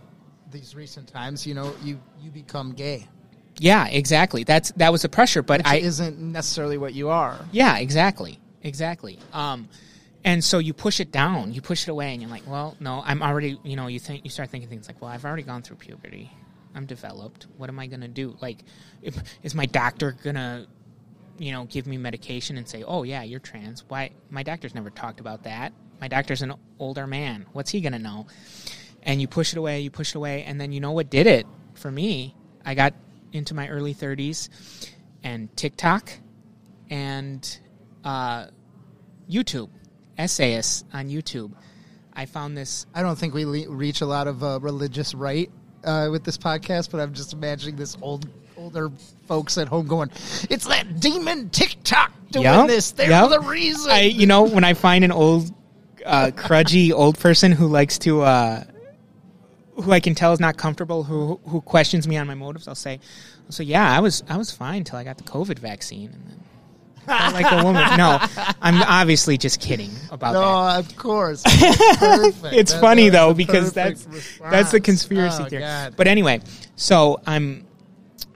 these 0.50 0.74
recent 0.74 1.08
times, 1.08 1.46
you 1.46 1.54
know, 1.54 1.72
you 1.84 2.00
you 2.20 2.30
become 2.30 2.72
gay, 2.72 3.06
Yeah, 3.58 3.86
exactly. 3.86 4.42
That's 4.42 4.72
that 4.72 4.90
was 4.90 5.02
the 5.02 5.08
pressure, 5.08 5.42
but 5.42 5.60
which 5.60 5.66
I 5.66 5.76
isn't 5.76 6.18
necessarily 6.18 6.76
what 6.78 6.92
you 6.94 7.08
are. 7.10 7.38
Yeah, 7.52 7.78
exactly, 7.78 8.40
exactly. 8.62 9.18
Um, 9.32 9.68
and 10.24 10.42
so 10.42 10.58
you 10.58 10.74
push 10.74 10.98
it 11.00 11.12
down, 11.12 11.54
you 11.54 11.60
push 11.62 11.86
it 11.86 11.90
away, 11.90 12.12
and 12.12 12.20
you're 12.20 12.30
like, 12.30 12.46
well, 12.46 12.76
no, 12.80 13.02
I'm 13.04 13.22
already. 13.22 13.58
You 13.62 13.76
know, 13.76 13.86
you 13.86 14.00
think 14.00 14.24
you 14.24 14.30
start 14.30 14.50
thinking 14.50 14.68
things 14.68 14.88
like, 14.88 15.00
well, 15.00 15.10
I've 15.10 15.24
already 15.24 15.44
gone 15.44 15.62
through 15.62 15.76
puberty. 15.76 16.32
I'm 16.74 16.86
developed. 16.86 17.46
What 17.56 17.68
am 17.68 17.78
I 17.78 17.86
gonna 17.86 18.08
do? 18.08 18.36
Like, 18.40 18.58
if, 19.02 19.16
is 19.42 19.54
my 19.54 19.66
doctor 19.66 20.16
gonna, 20.22 20.66
you 21.40 21.52
know, 21.52 21.64
give 21.64 21.86
me 21.86 21.96
medication 21.96 22.58
and 22.58 22.68
say, 22.68 22.84
oh 22.86 23.02
yeah, 23.02 23.22
you're 23.22 23.40
trans? 23.40 23.82
Why? 23.88 24.10
My 24.28 24.42
doctor's 24.42 24.74
never 24.74 24.90
talked 24.90 25.20
about 25.20 25.44
that. 25.44 25.72
My 25.98 26.06
doctor's 26.06 26.42
an 26.42 26.52
older 26.78 27.06
man. 27.06 27.46
What's 27.54 27.70
he 27.70 27.80
gonna 27.80 27.98
know? 27.98 28.26
And 29.02 29.22
you 29.22 29.26
push 29.26 29.52
it 29.52 29.58
away, 29.58 29.80
you 29.80 29.90
push 29.90 30.10
it 30.10 30.16
away, 30.16 30.44
and 30.44 30.60
then 30.60 30.70
you 30.70 30.80
know 30.80 30.92
what 30.92 31.08
did 31.08 31.26
it 31.26 31.46
for 31.72 31.90
me? 31.90 32.36
I 32.62 32.74
got 32.74 32.92
into 33.32 33.54
my 33.54 33.68
early 33.68 33.94
30s, 33.94 34.50
and 35.22 35.54
TikTok, 35.56 36.12
and 36.90 37.58
uh, 38.04 38.48
YouTube, 39.30 39.70
essayists 40.18 40.84
on 40.92 41.08
YouTube. 41.08 41.52
I 42.12 42.26
found 42.26 42.54
this. 42.54 42.84
I 42.94 43.00
don't 43.00 43.16
think 43.16 43.32
we 43.32 43.46
le- 43.46 43.70
reach 43.70 44.02
a 44.02 44.06
lot 44.06 44.26
of 44.26 44.44
uh, 44.44 44.60
religious 44.60 45.14
right 45.14 45.50
uh, 45.84 46.08
with 46.10 46.22
this 46.22 46.36
podcast, 46.36 46.90
but 46.90 47.00
I'm 47.00 47.14
just 47.14 47.32
imagining 47.32 47.76
this 47.76 47.96
old 48.02 48.28
older 48.60 48.90
folks 49.26 49.56
at 49.58 49.68
home 49.68 49.86
going, 49.86 50.10
"It's 50.50 50.66
that 50.66 51.00
demon 51.00 51.50
TikTok 51.50 52.12
doing 52.30 52.44
Yep, 52.44 52.66
this. 52.68 52.90
They're 52.92 53.10
yep. 53.10 53.30
the 53.30 53.40
reason." 53.40 53.90
I, 53.90 54.02
you 54.02 54.26
know, 54.26 54.42
when 54.42 54.64
I 54.64 54.74
find 54.74 55.04
an 55.04 55.12
old, 55.12 55.52
uh, 56.04 56.30
crudgy 56.36 56.92
old 56.92 57.18
person 57.18 57.52
who 57.52 57.66
likes 57.66 57.98
to, 58.00 58.22
uh, 58.22 58.64
who 59.82 59.92
I 59.92 60.00
can 60.00 60.14
tell 60.14 60.32
is 60.32 60.40
not 60.40 60.56
comfortable, 60.56 61.02
who 61.04 61.40
who 61.46 61.60
questions 61.62 62.06
me 62.06 62.16
on 62.16 62.26
my 62.26 62.34
motives, 62.34 62.68
I'll 62.68 62.74
say, 62.74 63.00
say, 63.48 63.64
yeah, 63.64 63.90
I 63.96 64.00
was 64.00 64.22
I 64.28 64.36
was 64.36 64.50
fine 64.52 64.78
until 64.78 64.98
I 64.98 65.04
got 65.04 65.16
the 65.18 65.24
COVID 65.24 65.58
vaccine, 65.58 66.10
and 66.12 66.26
then 66.26 66.36
like 67.32 67.50
a 67.50 67.64
woman. 67.64 67.82
No, 67.96 68.18
I'm 68.60 68.82
obviously 68.82 69.36
just 69.38 69.60
kidding 69.60 69.90
about 70.10 70.34
no, 70.34 70.40
that. 70.40 70.72
No, 70.74 70.78
of 70.78 70.96
course. 70.96 71.42
It's, 71.52 71.98
perfect. 71.98 72.54
it's 72.54 72.72
That- 72.72 72.80
funny 72.80 73.08
that's 73.08 73.20
though 73.24 73.34
because 73.34 73.72
that's 73.72 74.06
that's 74.40 74.70
the 74.70 74.80
conspiracy 74.80 75.42
Oh, 75.42 75.48
theory. 75.48 75.62
God. 75.62 75.94
But 75.96 76.06
anyway, 76.06 76.40
so 76.76 77.20
I'm 77.26 77.66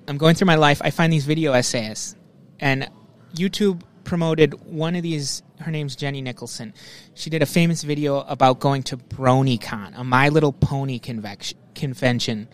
I'm 0.07 0.19
going 0.19 0.35
through 0.35 0.47
my 0.47 0.57
life. 0.57 0.83
I 0.85 0.91
find 0.91 1.13
these 1.13 1.25
video 1.25 1.53
essays, 1.53 2.15
and 2.61 2.89
YouTube 3.35 3.83
promoted 4.05 4.55
one 4.67 4.97
of 4.97 5.03
these. 5.03 5.43
Her 5.61 5.71
name's 5.71 5.97
Jenny 5.97 6.21
Nicholson. 6.21 6.75
She 7.15 7.31
did 7.31 7.43
a 7.43 7.47
famous 7.47 7.83
video 7.83 8.21
about 8.21 8.61
going 8.61 8.83
to 8.85 8.97
BronyCon, 8.97 9.99
a 9.99 10.05
My 10.05 10.29
Little 10.29 10.53
Pony 10.53 10.99
convention, 10.99 12.49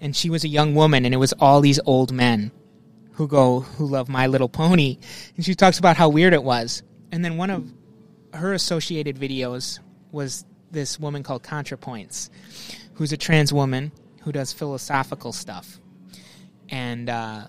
and 0.00 0.16
she 0.16 0.30
was 0.30 0.44
a 0.44 0.48
young 0.48 0.74
woman, 0.74 1.04
and 1.04 1.12
it 1.12 1.18
was 1.18 1.34
all 1.34 1.60
these 1.60 1.80
old 1.84 2.12
men 2.12 2.50
who 3.12 3.28
go 3.28 3.60
who 3.60 3.86
love 3.86 4.08
My 4.08 4.26
Little 4.26 4.48
Pony, 4.48 4.98
and 5.36 5.44
she 5.44 5.54
talks 5.54 5.78
about 5.78 5.96
how 5.96 6.08
weird 6.08 6.32
it 6.32 6.42
was. 6.42 6.82
And 7.12 7.24
then 7.24 7.36
one 7.36 7.50
of 7.50 7.70
her 8.32 8.52
associated 8.52 9.16
videos 9.16 9.80
was 10.12 10.44
this 10.70 10.98
woman 10.98 11.22
called 11.22 11.42
ContraPoints, 11.42 12.30
who's 12.94 13.12
a 13.12 13.16
trans 13.16 13.52
woman 13.52 13.92
who 14.22 14.32
does 14.32 14.52
philosophical 14.52 15.32
stuff, 15.32 15.80
and 16.68 17.08
uh, 17.08 17.46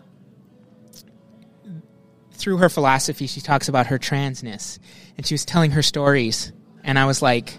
through 2.31 2.57
her 2.57 2.69
philosophy, 2.69 3.27
she 3.27 3.41
talks 3.41 3.67
about 3.67 3.87
her 3.87 3.99
transness, 3.99 4.79
and 5.17 5.25
she 5.25 5.33
was 5.33 5.45
telling 5.45 5.71
her 5.71 5.81
stories, 5.81 6.51
and 6.83 6.97
I 6.97 7.05
was 7.05 7.21
like, 7.21 7.57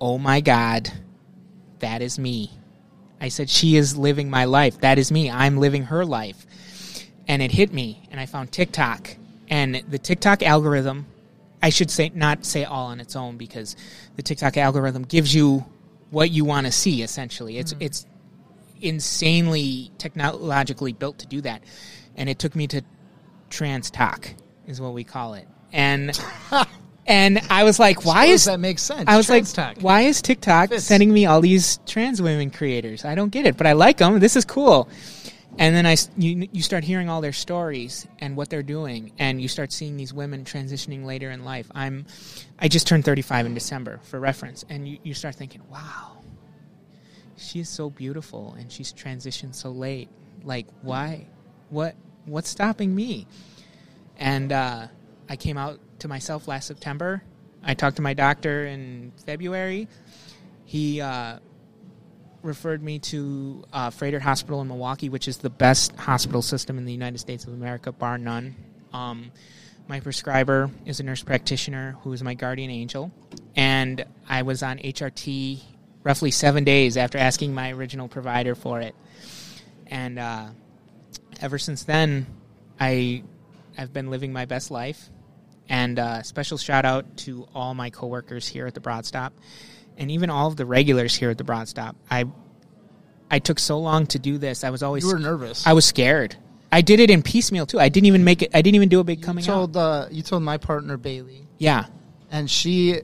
"Oh 0.00 0.18
my 0.18 0.40
god, 0.40 0.92
that 1.80 2.02
is 2.02 2.18
me." 2.18 2.50
I 3.20 3.28
said, 3.28 3.50
"She 3.50 3.76
is 3.76 3.96
living 3.96 4.30
my 4.30 4.44
life. 4.44 4.80
That 4.80 4.98
is 4.98 5.10
me. 5.10 5.30
I'm 5.30 5.58
living 5.58 5.84
her 5.84 6.04
life." 6.04 6.46
and 7.28 7.42
it 7.42 7.52
hit 7.52 7.72
me 7.72 8.02
and 8.10 8.18
i 8.18 8.26
found 8.26 8.50
tiktok 8.50 9.14
and 9.48 9.84
the 9.88 9.98
tiktok 9.98 10.42
algorithm 10.42 11.06
i 11.62 11.68
should 11.68 11.90
say 11.90 12.10
not 12.14 12.44
say 12.44 12.64
all 12.64 12.86
on 12.86 12.98
its 12.98 13.14
own 13.14 13.36
because 13.36 13.76
the 14.16 14.22
tiktok 14.22 14.56
algorithm 14.56 15.02
gives 15.02 15.32
you 15.32 15.64
what 16.10 16.30
you 16.30 16.44
want 16.44 16.66
to 16.66 16.72
see 16.72 17.02
essentially 17.02 17.58
it's 17.58 17.74
it's 17.78 18.06
insanely 18.80 19.90
technologically 19.98 20.92
built 20.92 21.18
to 21.18 21.26
do 21.26 21.40
that 21.40 21.62
and 22.16 22.28
it 22.28 22.38
took 22.38 22.54
me 22.54 22.66
to 22.66 22.82
TransTok 23.50 24.34
is 24.66 24.80
what 24.80 24.92
we 24.92 25.04
call 25.04 25.34
it 25.34 25.48
and 25.72 26.18
and 27.06 27.40
i 27.50 27.64
was 27.64 27.78
like 27.78 28.04
why 28.04 28.26
is 28.26 28.44
that 28.44 28.60
makes 28.60 28.82
sense? 28.82 29.04
I 29.06 29.16
was 29.16 29.26
Trans 29.26 29.56
like, 29.56 29.74
talk. 29.76 29.82
why 29.82 30.02
is 30.02 30.20
TikTok 30.22 30.70
Fits. 30.70 30.84
sending 30.84 31.12
me 31.12 31.26
all 31.26 31.40
these 31.40 31.78
trans 31.86 32.20
women 32.20 32.50
creators? 32.50 33.04
I 33.04 33.14
don't 33.14 33.30
get 33.30 33.46
it, 33.46 33.56
but 33.56 33.66
I 33.66 33.72
like 33.72 33.98
them. 33.98 34.18
This 34.20 34.36
is 34.36 34.44
cool. 34.44 34.88
And 35.58 35.74
then 35.74 35.86
I, 35.86 35.96
you, 36.16 36.48
you 36.52 36.62
start 36.62 36.84
hearing 36.84 37.08
all 37.08 37.20
their 37.20 37.32
stories 37.32 38.06
and 38.20 38.36
what 38.36 38.48
they're 38.48 38.62
doing, 38.62 39.10
and 39.18 39.42
you 39.42 39.48
start 39.48 39.72
seeing 39.72 39.96
these 39.96 40.14
women 40.14 40.44
transitioning 40.44 41.04
later 41.04 41.30
in 41.32 41.44
life. 41.44 41.68
I'm, 41.74 42.06
I 42.60 42.68
just 42.68 42.86
turned 42.86 43.04
35 43.04 43.46
in 43.46 43.54
December, 43.54 43.98
for 44.04 44.20
reference, 44.20 44.64
and 44.68 44.86
you, 44.86 44.98
you 45.02 45.14
start 45.14 45.34
thinking, 45.34 45.62
wow, 45.68 46.17
she 47.38 47.60
is 47.60 47.68
so 47.68 47.90
beautiful, 47.90 48.54
and 48.58 48.70
she's 48.70 48.92
transitioned 48.92 49.54
so 49.54 49.70
late. 49.70 50.08
Like, 50.44 50.66
why? 50.82 51.26
What? 51.70 51.94
What's 52.26 52.48
stopping 52.48 52.94
me? 52.94 53.26
And 54.18 54.52
uh, 54.52 54.88
I 55.28 55.36
came 55.36 55.56
out 55.56 55.80
to 56.00 56.08
myself 56.08 56.48
last 56.48 56.66
September. 56.66 57.22
I 57.62 57.74
talked 57.74 57.96
to 57.96 58.02
my 58.02 58.14
doctor 58.14 58.66
in 58.66 59.12
February. 59.24 59.88
He 60.64 61.00
uh, 61.00 61.38
referred 62.42 62.82
me 62.82 62.98
to 62.98 63.64
uh, 63.72 63.90
Froedtert 63.90 64.20
Hospital 64.20 64.60
in 64.60 64.68
Milwaukee, 64.68 65.08
which 65.08 65.28
is 65.28 65.38
the 65.38 65.50
best 65.50 65.94
hospital 65.96 66.42
system 66.42 66.78
in 66.78 66.84
the 66.84 66.92
United 66.92 67.18
States 67.18 67.44
of 67.44 67.52
America, 67.52 67.92
bar 67.92 68.18
none. 68.18 68.54
Um, 68.92 69.30
my 69.88 70.00
prescriber 70.00 70.70
is 70.84 71.00
a 71.00 71.02
nurse 71.02 71.22
practitioner 71.22 71.96
who 72.02 72.12
is 72.12 72.22
my 72.22 72.34
guardian 72.34 72.70
angel, 72.70 73.10
and 73.56 74.04
I 74.28 74.42
was 74.42 74.62
on 74.62 74.78
HRT 74.78 75.62
roughly 76.04 76.30
seven 76.30 76.64
days 76.64 76.96
after 76.96 77.18
asking 77.18 77.54
my 77.54 77.72
original 77.72 78.08
provider 78.08 78.54
for 78.54 78.80
it. 78.80 78.94
And 79.86 80.18
uh, 80.18 80.48
ever 81.40 81.58
since 81.58 81.84
then, 81.84 82.26
I 82.78 83.22
I've 83.76 83.92
been 83.92 84.10
living 84.10 84.32
my 84.32 84.44
best 84.44 84.70
life. 84.70 85.08
And 85.68 85.98
uh, 85.98 86.22
special 86.22 86.56
shout 86.56 86.84
out 86.86 87.16
to 87.18 87.46
all 87.54 87.74
my 87.74 87.90
coworkers 87.90 88.48
here 88.48 88.66
at 88.66 88.72
the 88.74 88.80
Brat 88.80 89.04
Stop, 89.04 89.34
and 89.98 90.10
even 90.10 90.30
all 90.30 90.46
of 90.48 90.56
the 90.56 90.64
regulars 90.64 91.14
here 91.14 91.28
at 91.28 91.36
the 91.36 91.44
Brat 91.44 91.68
Stop. 91.68 91.94
I 92.10 92.24
I 93.30 93.38
took 93.38 93.58
so 93.58 93.78
long 93.78 94.06
to 94.06 94.18
do 94.18 94.38
this. 94.38 94.64
I 94.64 94.70
was 94.70 94.82
always 94.82 95.04
You 95.04 95.12
were 95.12 95.18
nervous. 95.18 95.66
I 95.66 95.74
was 95.74 95.84
scared. 95.84 96.36
I 96.72 96.80
did 96.80 97.00
it 97.00 97.10
in 97.10 97.22
piecemeal 97.22 97.66
too. 97.66 97.78
I 97.78 97.90
didn't 97.90 98.06
even 98.06 98.24
make 98.24 98.40
it. 98.42 98.50
I 98.54 98.62
didn't 98.62 98.76
even 98.76 98.88
do 98.88 99.00
a 99.00 99.04
big 99.04 99.22
coming 99.22 99.44
you 99.44 99.46
told 99.50 99.76
out. 99.76 99.80
uh, 99.80 100.08
you 100.10 100.22
told 100.22 100.42
my 100.42 100.56
partner 100.56 100.96
Bailey, 100.96 101.46
Yeah, 101.58 101.84
and 102.30 102.50
she. 102.50 103.02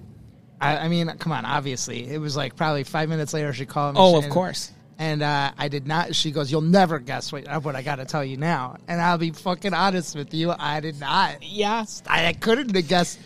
I, 0.65 0.85
I 0.85 0.89
mean, 0.89 1.09
come 1.19 1.33
on. 1.33 1.45
Obviously, 1.45 2.09
it 2.09 2.19
was 2.19 2.37
like 2.37 2.57
probably 2.57 2.85
five 2.85 3.09
minutes 3.09 3.33
later. 3.35 3.53
She 3.53 3.67
called 3.67 3.95
me. 3.95 4.01
Oh, 4.01 4.17
and- 4.17 4.25
of 4.25 4.31
course. 4.31 4.71
And 4.97 5.23
uh, 5.23 5.51
I 5.59 5.67
did 5.67 5.89
not. 5.89 6.15
She 6.15 6.31
goes, 6.31 6.53
"You'll 6.53 6.61
never 6.61 7.01
guess 7.01 7.33
what, 7.33 7.45
what 7.65 7.75
I 7.75 7.83
got 7.83 7.97
to 7.97 8.05
tell 8.05 8.25
you 8.25 8.37
now." 8.37 8.77
And 8.87 9.01
I'll 9.01 9.19
be 9.19 9.31
fucking 9.33 9.75
honest 9.75 10.15
with 10.15 10.33
you. 10.33 10.55
I 10.57 10.79
did 10.79 11.01
not. 11.01 11.43
Yeah. 11.43 11.85
I, 12.07 12.27
I 12.27 12.33
couldn't 12.33 12.75
have 12.77 12.87
guessed. 12.87 13.19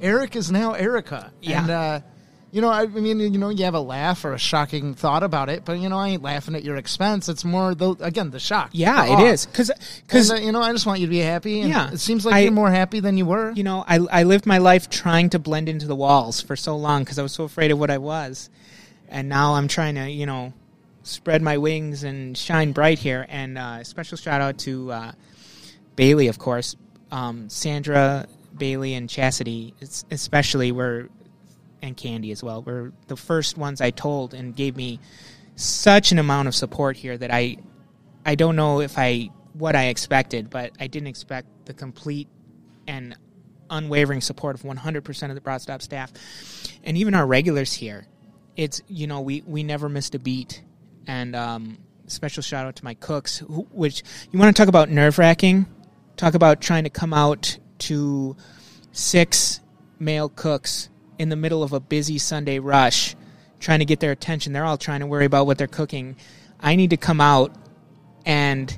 Eric 0.00 0.36
is 0.36 0.52
now 0.52 0.72
Erica. 0.74 1.32
Yeah. 1.42 1.62
And, 1.62 1.70
uh, 1.70 2.00
you 2.52 2.60
know, 2.62 2.70
I, 2.70 2.86
mean, 2.86 3.18
you 3.20 3.38
know, 3.38 3.48
you 3.50 3.64
have 3.64 3.74
a 3.74 3.80
laugh 3.80 4.24
or 4.24 4.32
a 4.32 4.38
shocking 4.38 4.94
thought 4.94 5.22
about 5.22 5.48
it, 5.48 5.64
but, 5.64 5.78
you 5.78 5.88
know, 5.88 5.98
I 5.98 6.08
ain't 6.10 6.22
laughing 6.22 6.54
at 6.54 6.62
your 6.64 6.76
expense. 6.76 7.28
It's 7.28 7.44
more, 7.44 7.74
the, 7.74 7.90
again, 8.00 8.30
the 8.30 8.38
shock. 8.40 8.70
Yeah, 8.72 9.04
the 9.16 9.26
it 9.26 9.46
because 9.50 9.70
because 10.06 10.30
uh, 10.30 10.36
you 10.36 10.52
know, 10.52 10.62
I 10.62 10.72
just 10.72 10.86
want 10.86 11.00
you 11.00 11.06
to 11.06 11.10
be 11.10 11.18
happy. 11.18 11.60
And 11.60 11.70
Yeah. 11.70 11.90
It 11.92 11.98
seems 11.98 12.24
like 12.24 12.34
I- 12.34 12.38
you're 12.40 12.52
more 12.52 12.70
happy 12.70 13.00
than 13.00 13.18
you 13.18 13.26
were. 13.26 13.50
you 13.52 13.64
know 13.64 13.84
I 13.86 13.96
I 14.10 14.22
lived 14.22 14.46
my 14.46 14.58
life 14.58 14.88
trying 14.88 15.30
to 15.30 15.38
blend 15.38 15.68
into 15.68 15.86
the 15.86 15.96
walls 15.96 16.40
for 16.40 16.56
so 16.56 16.76
long 16.76 17.02
because 17.02 17.18
I 17.18 17.22
was 17.22 17.32
so 17.32 17.44
afraid 17.44 17.70
of 17.72 17.78
what 17.78 17.90
I 17.90 17.98
was, 17.98 18.48
and 19.08 19.28
now 19.28 19.54
I'm 19.54 19.68
trying 19.68 19.96
to 19.96 20.08
you 20.08 20.24
know 20.26 20.52
spread 21.02 21.42
my 21.42 21.58
wings 21.58 22.04
and 22.04 22.36
shine 22.38 22.72
bright 22.72 22.98
here. 23.00 23.26
And 23.28 23.58
uh, 23.58 23.84
special 23.84 24.16
shout 24.16 24.40
out 24.40 24.58
to 24.60 24.90
uh, 24.92 25.12
Bailey, 25.96 26.28
of 26.28 26.38
course, 26.38 26.76
um, 27.10 27.48
Sandra 27.48 28.26
Bailey 28.56 28.94
and 28.94 29.08
Chastity, 29.10 29.74
es- 29.82 30.04
especially 30.10 30.72
were 30.72 31.08
and 31.86 31.96
Candy 31.96 32.30
as 32.32 32.42
well 32.42 32.62
were 32.62 32.92
the 33.06 33.16
first 33.16 33.56
ones 33.56 33.80
I 33.80 33.90
told 33.90 34.34
and 34.34 34.54
gave 34.54 34.76
me 34.76 35.00
such 35.56 36.12
an 36.12 36.18
amount 36.18 36.48
of 36.48 36.54
support 36.54 36.96
here 36.96 37.16
that 37.16 37.32
I 37.32 37.56
I 38.24 38.34
don't 38.34 38.56
know 38.56 38.80
if 38.80 38.98
I 38.98 39.30
what 39.54 39.74
I 39.74 39.86
expected, 39.86 40.50
but 40.50 40.72
I 40.78 40.86
didn't 40.86 41.08
expect 41.08 41.48
the 41.66 41.72
complete 41.72 42.28
and 42.86 43.16
unwavering 43.70 44.20
support 44.20 44.54
of 44.54 44.62
100% 44.62 45.28
of 45.28 45.34
the 45.34 45.40
Brat 45.40 45.62
Stop 45.62 45.82
staff 45.82 46.12
and 46.84 46.96
even 46.96 47.14
our 47.14 47.26
regulars 47.26 47.72
here. 47.72 48.06
It's 48.56 48.82
you 48.88 49.06
know 49.06 49.20
we 49.20 49.42
we 49.46 49.62
never 49.62 49.88
missed 49.88 50.14
a 50.14 50.18
beat, 50.18 50.62
and 51.06 51.36
um, 51.36 51.78
special 52.06 52.42
shout 52.42 52.66
out 52.66 52.76
to 52.76 52.84
my 52.84 52.94
cooks, 52.94 53.38
who, 53.38 53.66
which 53.70 54.02
you 54.30 54.38
want 54.38 54.54
to 54.54 54.58
talk 54.60 54.68
about 54.68 54.88
nerve 54.88 55.18
wracking. 55.18 55.66
talk 56.16 56.34
about 56.34 56.62
trying 56.62 56.84
to 56.84 56.90
come 56.90 57.12
out 57.12 57.58
to 57.78 58.34
six 58.92 59.60
male 59.98 60.30
cooks 60.30 60.88
in 61.18 61.28
the 61.28 61.36
middle 61.36 61.62
of 61.62 61.72
a 61.72 61.80
busy 61.80 62.18
Sunday 62.18 62.58
rush, 62.58 63.14
trying 63.60 63.78
to 63.80 63.84
get 63.84 64.00
their 64.00 64.12
attention. 64.12 64.52
They're 64.52 64.64
all 64.64 64.78
trying 64.78 65.00
to 65.00 65.06
worry 65.06 65.24
about 65.24 65.46
what 65.46 65.58
they're 65.58 65.66
cooking. 65.66 66.16
I 66.60 66.76
need 66.76 66.90
to 66.90 66.96
come 66.96 67.20
out, 67.20 67.54
and 68.24 68.76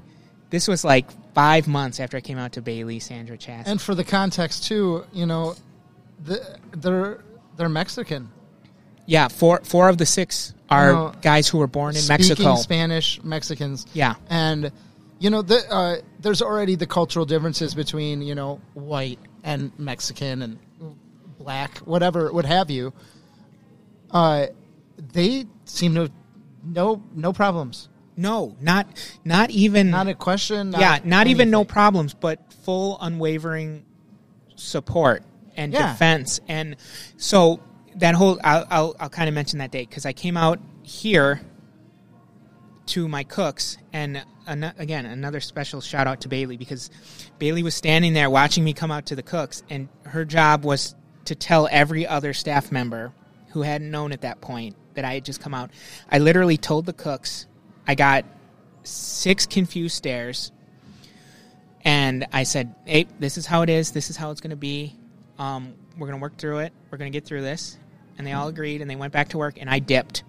this 0.51 0.69
was 0.69 0.85
like 0.85 1.07
five 1.35 1.69
months 1.69 2.01
after 2.01 2.17
I 2.17 2.21
came 2.21 2.39
out 2.39 2.53
to 2.53 2.63
Bailey, 2.63 2.99
Sandra 2.99 3.37
Chas. 3.37 3.67
And 3.67 3.81
for 3.81 3.95
the 3.95 4.05
context 4.05 4.65
too, 4.67 5.05
you 5.13 5.27
know, 5.27 5.55
the, 6.25 6.59
they're 6.73 7.23
they're 7.57 7.69
Mexican. 7.69 8.31
yeah, 9.07 9.29
four 9.29 9.61
four 9.65 9.89
of 9.89 9.99
the 9.99 10.07
six 10.07 10.55
are 10.71 10.93
No. 10.93 11.13
guys 11.23 11.49
who 11.49 11.59
were 11.59 11.67
born 11.67 11.97
in 11.97 12.07
Mexico. 12.09 12.57
Spanish 12.57 13.23
Mexicans. 13.23 13.87
Yeah. 13.93 14.15
and 14.29 14.71
you 15.21 15.31
know, 15.31 15.43
the, 15.43 15.59
uh, 15.69 15.97
there's 16.21 16.43
already 16.43 16.77
the 16.77 16.87
cultural 16.87 17.25
differences 17.27 17.75
between 17.75 18.23
you 18.23 18.35
know 18.35 18.61
white 18.75 19.19
and 19.45 19.73
Mexican 19.79 20.43
and 20.43 20.59
black, 21.49 21.79
whatever, 21.79 22.31
what 22.31 22.45
have 22.45 22.71
you. 22.71 22.93
Uh, 24.11 24.49
they 25.15 25.47
seem 25.65 25.95
to 25.95 26.11
no 26.63 27.03
no 27.15 27.33
problems, 27.33 27.89
No, 28.19 28.55
not 28.61 28.87
not 29.25 29.49
even 29.51 29.91
not 29.91 30.09
a 30.09 30.15
question. 30.15 30.73
yeah, 30.79 30.99
not 31.05 31.27
even 31.27 31.49
no 31.51 31.65
problems, 31.65 32.13
but 32.13 32.53
full 32.65 32.99
unwavering 33.01 33.87
support 34.57 35.23
and 35.57 35.73
Yeah. 35.73 35.93
defense. 35.93 36.39
And 36.49 36.77
so 37.17 37.61
that 37.97 38.15
whole, 38.15 38.39
I'll, 38.45 38.67
I'll, 38.71 38.97
I'll 39.01 39.09
kind 39.09 39.29
of 39.31 39.35
mention 39.35 39.59
that 39.61 39.71
date 39.71 39.89
because 39.89 40.05
I 40.05 40.13
came 40.13 40.37
out 40.37 40.59
here 40.83 41.41
to 42.87 43.09
my 43.09 43.25
cooks 43.25 43.79
and 43.95 44.23
an- 44.47 44.73
again 44.79 45.05
another 45.07 45.41
special 45.41 45.81
shout 45.81 46.07
out 46.07 46.21
to 46.23 46.29
Bailey 46.29 46.57
because 46.59 46.91
Bailey 47.39 47.63
was 47.63 47.75
standing 47.75 48.13
there 48.15 48.29
watching 48.31 48.65
me 48.65 48.73
come 48.75 48.91
out 48.91 49.07
to 49.07 49.17
the 49.17 49.23
cooks 49.23 49.63
and 49.71 49.89
her 50.05 50.25
job 50.27 50.65
was 50.65 50.95
to 51.29 51.35
tell 51.35 51.69
every 51.71 52.07
other 52.07 52.33
staff 52.33 52.73
member 52.73 53.13
who 53.51 53.63
hadn't 53.63 53.91
known 53.91 54.13
at 54.13 54.23
that 54.23 54.41
point 54.41 54.77
that 54.95 55.05
I 55.05 55.15
had 55.15 55.25
just 55.25 55.41
come 55.41 55.55
out. 55.55 55.71
I 56.11 56.19
literally 56.19 56.57
told 56.57 56.87
the 56.87 56.93
cooks 56.93 57.47
I 57.87 57.95
got 57.95 58.25
six 58.83 59.47
confused 59.47 59.97
stares 59.97 60.53
and 61.85 62.27
I 62.33 62.43
said, 62.43 62.75
"Hey, 62.85 63.07
this 63.19 63.39
is 63.39 63.47
how 63.47 63.63
it 63.63 63.71
is. 63.71 63.93
This 63.93 64.11
is 64.11 64.17
how 64.17 64.31
it's 64.31 64.41
going 64.41 64.51
to 64.51 64.57
be. 64.57 64.97
Um, 65.39 65.75
we're 65.97 66.09
going 66.09 66.19
to 66.19 66.23
work 66.23 66.37
through 66.37 66.59
it. 66.59 66.73
We're 66.91 66.99
going 66.99 67.11
to 67.11 67.17
get 67.17 67.25
through 67.25 67.43
this." 67.43 67.79
And 68.19 68.27
they 68.27 68.33
all 68.33 68.49
agreed, 68.49 68.81
and 68.81 68.91
they 68.91 68.97
went 68.97 69.13
back 69.13 69.29
to 69.31 69.39
work. 69.39 69.59
And 69.61 69.71
I 69.71 69.79
dipped. 69.79 70.25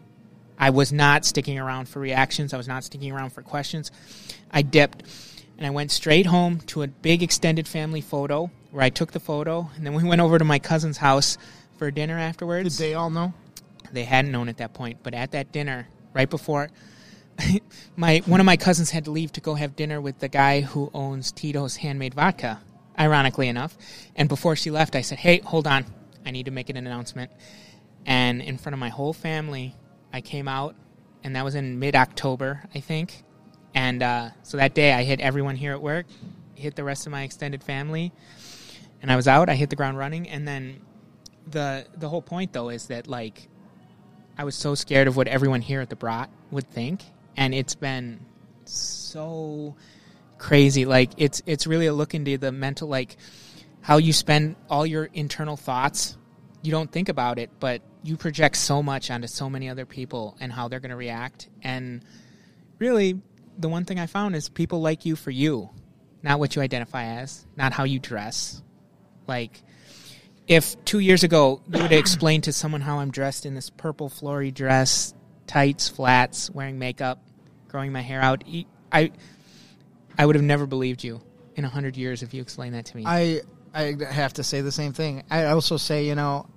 I 0.58 0.70
was 0.70 0.94
not 0.94 1.26
sticking 1.26 1.58
around 1.58 1.90
for 1.90 2.00
reactions. 2.00 2.54
I 2.54 2.58
was 2.58 2.68
not 2.68 2.84
sticking 2.84 3.12
around 3.12 3.32
for 3.32 3.42
questions. 3.42 3.92
I 4.52 4.62
dipped, 4.62 5.04
and 5.58 5.66
I 5.66 5.72
went 5.72 5.92
straight 5.92 6.28
home 6.28 6.60
to 6.68 6.84
a 6.84 6.88
big 6.88 7.24
extended 7.24 7.68
family 7.68 8.02
photo 8.02 8.52
where 8.72 8.84
I 8.84 8.90
took 8.90 9.12
the 9.12 9.20
photo, 9.20 9.70
and 9.76 9.86
then 9.86 9.94
we 9.94 10.04
went 10.04 10.22
over 10.22 10.38
to 10.38 10.46
my 10.46 10.60
cousin's 10.60 10.98
house 10.98 11.38
for 11.78 11.90
dinner 11.92 12.18
afterwards. 12.18 12.78
Did 12.78 12.84
they 12.84 12.94
all 12.94 13.10
know? 13.10 13.34
They 13.92 14.04
hadn't 14.04 14.32
known 14.32 14.50
at 14.50 14.58
that 14.58 14.74
point, 14.74 15.00
but 15.02 15.14
at 15.14 15.32
that 15.32 15.52
dinner, 15.52 15.88
right 16.14 16.30
before, 16.30 16.70
my 17.96 18.20
one 18.26 18.40
of 18.40 18.46
my 18.46 18.58
cousins 18.58 18.92
had 18.92 19.06
to 19.06 19.12
leave 19.12 19.32
to 19.34 19.42
go 19.42 19.56
have 19.56 19.76
dinner 19.76 20.00
with 20.00 20.20
the 20.20 20.28
guy 20.28 20.62
who 20.62 20.92
owns 20.94 21.32
Tito's 21.32 21.78
Handmade 21.78 22.14
Vodka. 22.14 22.62
Ironically 23.00 23.48
enough, 23.48 23.78
and 24.18 24.28
before 24.28 24.58
she 24.58 24.72
left, 24.72 24.94
I 24.94 25.02
said, 25.02 25.20
"Hey, 25.20 25.40
hold 25.40 25.68
on, 25.68 25.86
I 26.26 26.32
need 26.32 26.48
to 26.48 26.52
make 26.52 26.70
an 26.70 26.76
announcement." 26.76 27.32
And 28.06 28.42
in 28.42 28.58
front 28.58 28.74
of 28.74 28.80
my 28.80 28.90
whole 28.90 29.14
family, 29.14 29.74
I 30.12 30.20
came 30.20 30.50
out, 30.50 30.76
and 31.24 31.36
that 31.38 31.46
was 31.46 31.56
in 31.56 31.80
mid-October, 31.80 32.64
I 32.76 32.82
think. 32.82 33.24
And 33.74 34.04
uh, 34.04 34.30
so 34.44 34.58
that 34.58 34.74
day, 34.74 34.92
I 34.92 35.04
hit 35.04 35.22
everyone 35.22 35.56
here 35.56 35.72
at 35.72 35.82
work, 35.82 36.08
hit 36.56 36.76
the 36.76 36.84
rest 36.84 37.06
of 37.06 37.14
my 37.14 37.24
extended 37.24 37.64
family, 37.64 38.12
and 39.02 39.12
I 39.12 39.16
was 39.16 39.28
out. 39.28 39.50
I 39.50 39.56
hit 39.56 39.70
the 39.70 39.76
ground 39.76 39.98
running, 39.98 40.30
and 40.30 40.48
then 40.48 40.82
the 41.48 41.86
the 41.98 42.10
whole 42.10 42.22
point 42.22 42.54
though 42.54 42.70
is 42.70 42.88
that 42.88 43.08
like 43.08 43.48
I 44.38 44.44
was 44.44 44.56
so 44.56 44.76
scared 44.76 45.08
of 45.08 45.16
what 45.18 45.28
everyone 45.28 45.62
here 45.62 45.82
at 45.82 45.90
the 45.90 45.96
Brat 45.96 46.30
would 46.52 46.70
think, 46.70 47.04
and 47.36 47.54
it's 47.54 47.76
been 47.76 48.20
so 48.66 49.76
crazy. 50.38 50.86
Like 50.86 51.12
it's 51.18 51.42
it's 51.46 51.68
really 51.68 51.88
a 51.88 51.94
look 51.94 52.14
into 52.14 52.38
the 52.38 52.52
mental 52.52 52.88
like 52.88 53.18
how 53.82 53.98
you 53.98 54.14
spend 54.14 54.56
all 54.70 54.86
your 54.86 55.06
internal 55.14 55.58
thoughts. 55.58 56.18
You 56.62 56.72
don't 56.72 56.92
think 56.92 57.10
about 57.10 57.40
it, 57.40 57.50
but 57.60 57.82
you 58.04 58.18
project 58.18 58.58
so 58.58 58.84
much 58.84 59.10
onto 59.12 59.28
so 59.28 59.50
many 59.50 59.70
other 59.70 59.86
people 59.86 60.36
and 60.40 60.52
how 60.52 60.68
they're 60.68 60.80
going 60.80 60.90
to 60.90 60.98
react. 60.98 61.48
And 61.62 62.04
really, 62.80 63.22
the 63.58 63.70
one 63.70 63.86
thing 63.86 64.00
I 64.00 64.08
found 64.08 64.36
is 64.36 64.50
people 64.50 64.82
like 64.82 65.06
you 65.06 65.16
for 65.16 65.32
you, 65.32 65.70
not 66.22 66.40
what 66.40 66.56
you 66.56 66.62
identify 66.62 67.06
as, 67.06 67.46
not 67.56 67.72
how 67.72 67.86
you 67.86 68.00
dress. 68.00 68.62
Like 69.30 69.62
if 70.48 70.84
two 70.84 71.00
years 71.00 71.24
ago 71.24 71.62
you 71.68 71.82
would 71.82 71.92
have 71.92 72.00
explained 72.00 72.46
to 72.46 72.54
someone 72.54 72.82
how 72.82 72.98
I'm 73.00 73.12
dressed 73.12 73.46
in 73.46 73.54
this 73.56 73.70
purple 73.70 74.10
flory 74.10 74.52
dress, 74.52 75.14
tights, 75.48 75.88
flats, 75.88 76.50
wearing 76.50 76.80
makeup, 76.80 77.24
growing 77.70 77.92
my 77.94 78.02
hair 78.02 78.22
out, 78.22 78.44
I, 78.92 79.12
I 80.18 80.26
would 80.26 80.36
have 80.36 80.44
never 80.44 80.66
believed 80.66 81.04
you 81.04 81.22
in 81.56 81.64
a 81.64 81.70
hundred 81.70 81.96
years 81.96 82.24
if 82.24 82.34
you 82.34 82.42
explained 82.42 82.74
that 82.76 82.86
to 82.86 82.98
me. 82.98 83.04
I 83.06 83.42
I 83.74 83.96
have 84.10 84.34
to 84.34 84.44
say 84.44 84.62
the 84.62 84.72
same 84.72 84.94
thing. 84.94 85.24
I 85.30 85.46
also 85.46 85.78
say, 85.78 86.08
you 86.08 86.16
know, 86.16 86.48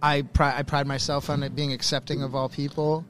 I 0.00 0.22
pri- 0.22 0.56
I 0.58 0.62
pride 0.62 0.86
myself 0.86 1.28
on 1.28 1.42
it 1.42 1.56
being 1.56 1.72
accepting 1.72 2.22
of 2.22 2.36
all 2.36 2.48
people, 2.48 3.04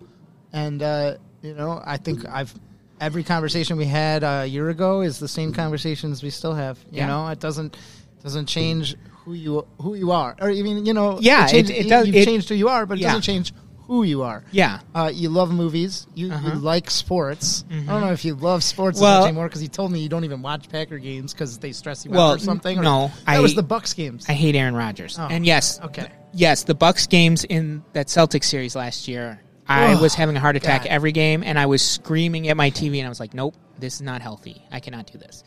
and 0.54 0.82
uh, 0.82 1.16
you 1.42 1.52
know, 1.52 1.82
I 1.84 1.98
think 1.98 2.26
I've 2.26 2.54
every 2.98 3.22
conversation 3.24 3.76
we 3.76 3.84
had 3.84 4.22
a 4.24 4.46
year 4.46 4.70
ago 4.70 5.02
is 5.02 5.18
the 5.18 5.28
same 5.28 5.52
conversations 5.52 6.22
we 6.22 6.30
still 6.30 6.54
have. 6.54 6.78
You 6.90 6.98
Yeah. 6.98 7.06
know, 7.08 7.28
it 7.28 7.40
doesn't 7.40 7.76
doesn't 8.22 8.46
change 8.46 8.96
who 9.24 9.34
you 9.34 9.66
who 9.80 9.94
you 9.94 10.10
are, 10.12 10.36
or 10.40 10.50
even 10.50 10.86
you 10.86 10.94
know, 10.94 11.18
Yeah, 11.20 11.46
it, 11.46 11.50
change- 11.50 11.70
it- 11.70 11.86
it 11.86 11.88
does- 11.88 12.06
You've 12.06 12.16
it- 12.16 12.24
changed 12.24 12.48
who 12.48 12.54
you 12.54 12.68
are, 12.68 12.86
but 12.86 12.98
it 12.98 13.02
Yeah. 13.02 13.08
doesn't 13.08 13.22
change 13.22 13.52
who 13.86 14.04
you 14.04 14.22
are. 14.22 14.44
yeah, 14.52 14.78
Uh, 14.94 15.10
you 15.12 15.28
love 15.28 15.50
movies. 15.52 16.06
You, 16.14 16.30
Uh-huh. 16.32 16.50
you 16.52 16.54
like 16.60 16.88
sports. 16.90 17.64
I 17.68 17.74
Mhm. 17.74 17.86
don't 17.86 18.00
know 18.02 18.12
if 18.12 18.24
you 18.24 18.36
love 18.36 18.62
sports 18.62 19.00
Well- 19.00 19.20
much 19.22 19.28
anymore 19.28 19.48
because 19.48 19.62
you 19.62 19.68
told 19.68 19.90
me 19.90 19.98
you 20.00 20.08
don't 20.08 20.24
even 20.24 20.42
watch 20.42 20.68
Packer 20.68 20.98
games 20.98 21.32
because 21.34 21.58
they 21.58 21.72
stress 21.72 22.04
you 22.04 22.12
Well, 22.12 22.30
out 22.30 22.36
or 22.36 22.38
something. 22.38 22.78
or- 22.78 22.82
no, 22.82 23.10
that 23.26 23.36
I- 23.36 23.40
was 23.40 23.54
the 23.56 23.64
Bucks 23.64 23.92
games. 23.94 24.26
I 24.28 24.32
hate 24.34 24.54
Aaron 24.54 24.74
Rodgers. 24.76 25.16
Oh, 25.18 25.26
and 25.28 25.44
yes, 25.44 25.80
okay. 25.86 26.06
yes, 26.32 26.62
the 26.62 26.74
Bucks 26.74 27.08
games 27.08 27.42
in 27.42 27.82
that 27.94 28.06
Celtics 28.06 28.44
series 28.44 28.76
last 28.76 29.08
year, 29.08 29.40
I 29.68 29.94
Ugh, 29.94 30.00
was 30.00 30.14
having 30.14 30.36
a 30.36 30.40
heart 30.40 30.54
attack 30.56 30.84
God. 30.84 30.90
every 30.90 31.10
game, 31.12 31.42
and 31.44 31.58
I 31.58 31.66
was 31.66 31.82
screaming 31.82 32.48
at 32.48 32.56
my 32.56 32.70
TV, 32.70 32.98
and 33.00 33.06
I 33.06 33.08
was 33.08 33.18
like, 33.20 33.34
"Nope, 33.34 33.54
this 33.78 33.94
is 33.94 34.02
not 34.02 34.22
healthy. 34.22 34.62
I 34.70 34.78
cannot 34.80 35.10
do 35.12 35.18
this." 35.18 35.42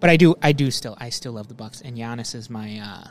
But 0.00 0.10
I 0.10 0.16
do, 0.16 0.34
I 0.42 0.52
do 0.52 0.70
still, 0.70 0.96
I 0.98 1.08
still 1.10 1.32
love 1.32 1.48
the 1.48 1.54
Bucks, 1.54 1.80
and 1.80 1.96
Giannis 1.96 2.34
is 2.34 2.50
my 2.50 2.78
uh, 2.78 3.08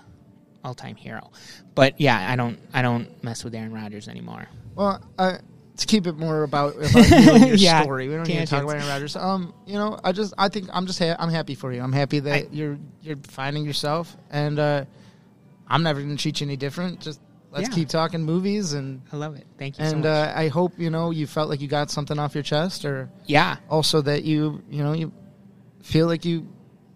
all-time 0.64 0.96
hero. 0.96 1.32
But 1.76 2.00
yeah, 2.00 2.30
I 2.32 2.36
don't, 2.36 2.60
I 2.74 2.82
don't 2.82 3.24
mess 3.24 3.44
with 3.44 3.56
Aaron 3.56 3.74
Rodgers 3.74 4.08
anymore. 4.08 4.48
Well, 4.76 5.02
uh, 5.18 5.38
to 5.78 5.88
keep 5.88 6.06
it 6.06 6.18
more 6.18 6.44
about, 6.44 6.76
about 6.76 7.10
you 7.10 7.32
and 7.34 7.48
your 7.48 7.56
Yeah, 7.56 7.82
story, 7.82 8.08
we 8.10 8.16
don't 8.16 8.28
need 8.28 8.40
to 8.42 8.46
talk 8.46 8.64
about 8.64 8.76
Aaron 8.76 8.88
Rodgers. 8.88 9.16
Um, 9.16 9.54
you 9.66 9.74
know, 9.76 10.00
I 10.04 10.12
just, 10.12 10.34
I 10.38 10.50
think 10.50 10.70
I'm 10.72 10.86
just, 10.86 11.00
ha- 11.00 11.16
I'm 11.18 11.30
happy 11.32 11.56
for 11.56 11.74
you. 11.74 11.82
I'm 11.82 11.94
happy 11.94 12.20
that 12.20 12.34
I- 12.34 12.48
you're, 12.52 12.78
you're 13.02 13.18
finding 13.24 13.66
yourself, 13.66 14.16
and 14.30 14.60
uh, 14.60 14.86
I'm 15.68 15.82
never 15.82 16.00
going 16.00 16.16
to 16.16 16.22
treat 16.22 16.42
you 16.42 16.46
any 16.48 16.58
different. 16.58 17.00
Just 17.02 17.20
let's 17.52 17.70
Yeah. 17.70 17.76
keep 17.76 17.90
talking 17.90 18.22
movies, 18.22 18.74
and 18.74 19.02
I 19.12 19.18
love 19.18 19.36
it. 19.36 19.48
Thank 19.58 19.80
you 19.80 19.86
so 19.86 19.92
and 19.94 20.02
much. 20.04 20.10
uh, 20.10 20.34
I 20.36 20.50
hope 20.50 20.78
you 20.78 20.92
know 20.92 21.10
you 21.10 21.26
felt 21.26 21.50
like 21.50 21.60
you 21.62 21.68
got 21.68 21.90
something 21.90 22.20
off 22.20 22.36
your 22.36 22.44
chest, 22.44 22.86
or 22.86 23.10
yeah, 23.26 23.56
also 23.68 24.02
that 24.02 24.24
you, 24.26 24.62
you 24.70 24.84
know, 24.84 24.94
you 24.94 25.12
feel 25.82 26.06
like 26.06 26.24
you, 26.24 26.48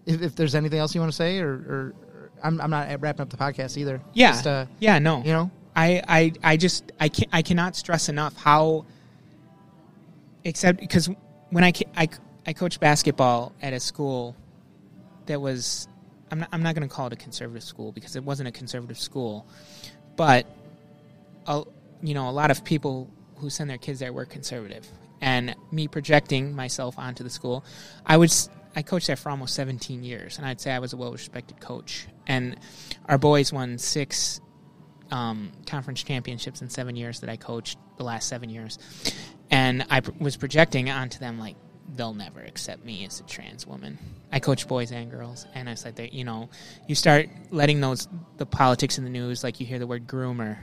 if, 0.08 0.22
if 0.22 0.34
there's 0.34 0.54
anything 0.54 0.80
else 0.80 0.94
you 0.94 1.00
want 1.00 1.12
to 1.12 1.16
say, 1.16 1.38
or, 1.38 1.52
or, 1.52 1.94
or 2.08 2.30
I'm, 2.42 2.60
I'm 2.60 2.70
not 2.70 3.00
wrapping 3.00 3.20
up 3.20 3.30
the 3.30 3.36
podcast 3.36 3.76
either. 3.76 4.00
yeah, 4.14 4.32
Just, 4.32 4.46
uh, 4.46 4.66
yeah. 4.80 4.98
No, 4.98 5.22
you 5.22 5.32
know, 5.32 5.50
I, 5.76 6.02
I, 6.08 6.32
I 6.42 6.56
just 6.56 6.90
I 6.98 7.08
can 7.08 7.26
I 7.32 7.42
cannot 7.42 7.76
stress 7.76 8.08
enough 8.08 8.36
how 8.36 8.86
except 10.44 10.80
because 10.80 11.08
when 11.50 11.62
I, 11.62 11.72
I 11.96 12.08
I 12.46 12.52
coached 12.54 12.80
basketball 12.80 13.52
at 13.60 13.74
a 13.74 13.80
school 13.80 14.34
that 15.26 15.40
was 15.40 15.86
I'm 16.30 16.40
not 16.40 16.48
I'm 16.52 16.62
not 16.62 16.74
going 16.74 16.88
to 16.88 16.92
call 16.92 17.06
it 17.08 17.12
a 17.12 17.16
conservative 17.16 17.62
school 17.62 17.92
because 17.92 18.16
it 18.16 18.24
wasn't 18.24 18.48
a 18.48 18.52
conservative 18.52 18.98
school, 18.98 19.46
but 20.16 20.46
a, 21.46 21.64
you 22.02 22.14
know 22.14 22.28
a 22.28 22.32
lot 22.32 22.50
of 22.50 22.64
people 22.64 23.10
who 23.36 23.50
send 23.50 23.68
their 23.68 23.78
kids 23.78 23.98
there 24.00 24.12
were 24.12 24.24
conservative, 24.24 24.88
and 25.20 25.54
me 25.70 25.86
projecting 25.86 26.56
myself 26.56 26.98
onto 26.98 27.22
the 27.22 27.30
school, 27.30 27.64
I 28.06 28.16
was 28.16 28.48
I 28.78 28.82
coached 28.82 29.08
there 29.08 29.16
for 29.16 29.30
almost 29.30 29.56
17 29.56 30.04
years, 30.04 30.38
and 30.38 30.46
I'd 30.46 30.60
say 30.60 30.70
I 30.70 30.78
was 30.78 30.92
a 30.92 30.96
well 30.96 31.10
respected 31.10 31.60
coach, 31.60 32.06
and 32.28 32.56
our 33.06 33.18
boys 33.18 33.52
won 33.52 33.76
six 33.76 34.40
um, 35.10 35.50
conference 35.66 36.04
championships 36.04 36.62
in 36.62 36.70
seven 36.70 36.94
years 36.94 37.18
that 37.18 37.28
I 37.28 37.36
coached 37.36 37.76
the 37.96 38.04
last 38.04 38.28
seven 38.28 38.48
years, 38.50 38.78
and 39.50 39.84
I 39.90 39.98
pr- 39.98 40.12
was 40.20 40.36
projecting 40.36 40.90
onto 40.90 41.18
them 41.18 41.40
like 41.40 41.56
they'll 41.96 42.14
never 42.14 42.38
accept 42.38 42.84
me 42.84 43.04
as 43.04 43.18
a 43.18 43.24
trans 43.24 43.66
woman. 43.66 43.98
I 44.30 44.38
coach 44.38 44.68
boys 44.68 44.92
and 44.92 45.10
girls, 45.10 45.44
and 45.54 45.68
I 45.68 45.74
said 45.74 45.96
that 45.96 46.12
you 46.12 46.22
know 46.22 46.48
you 46.86 46.94
start 46.94 47.28
letting 47.50 47.80
those 47.80 48.06
the 48.36 48.46
politics 48.46 48.96
in 48.96 49.02
the 49.02 49.10
news, 49.10 49.42
like 49.42 49.58
you 49.58 49.66
hear 49.66 49.80
the 49.80 49.88
word 49.88 50.06
groomer, 50.06 50.58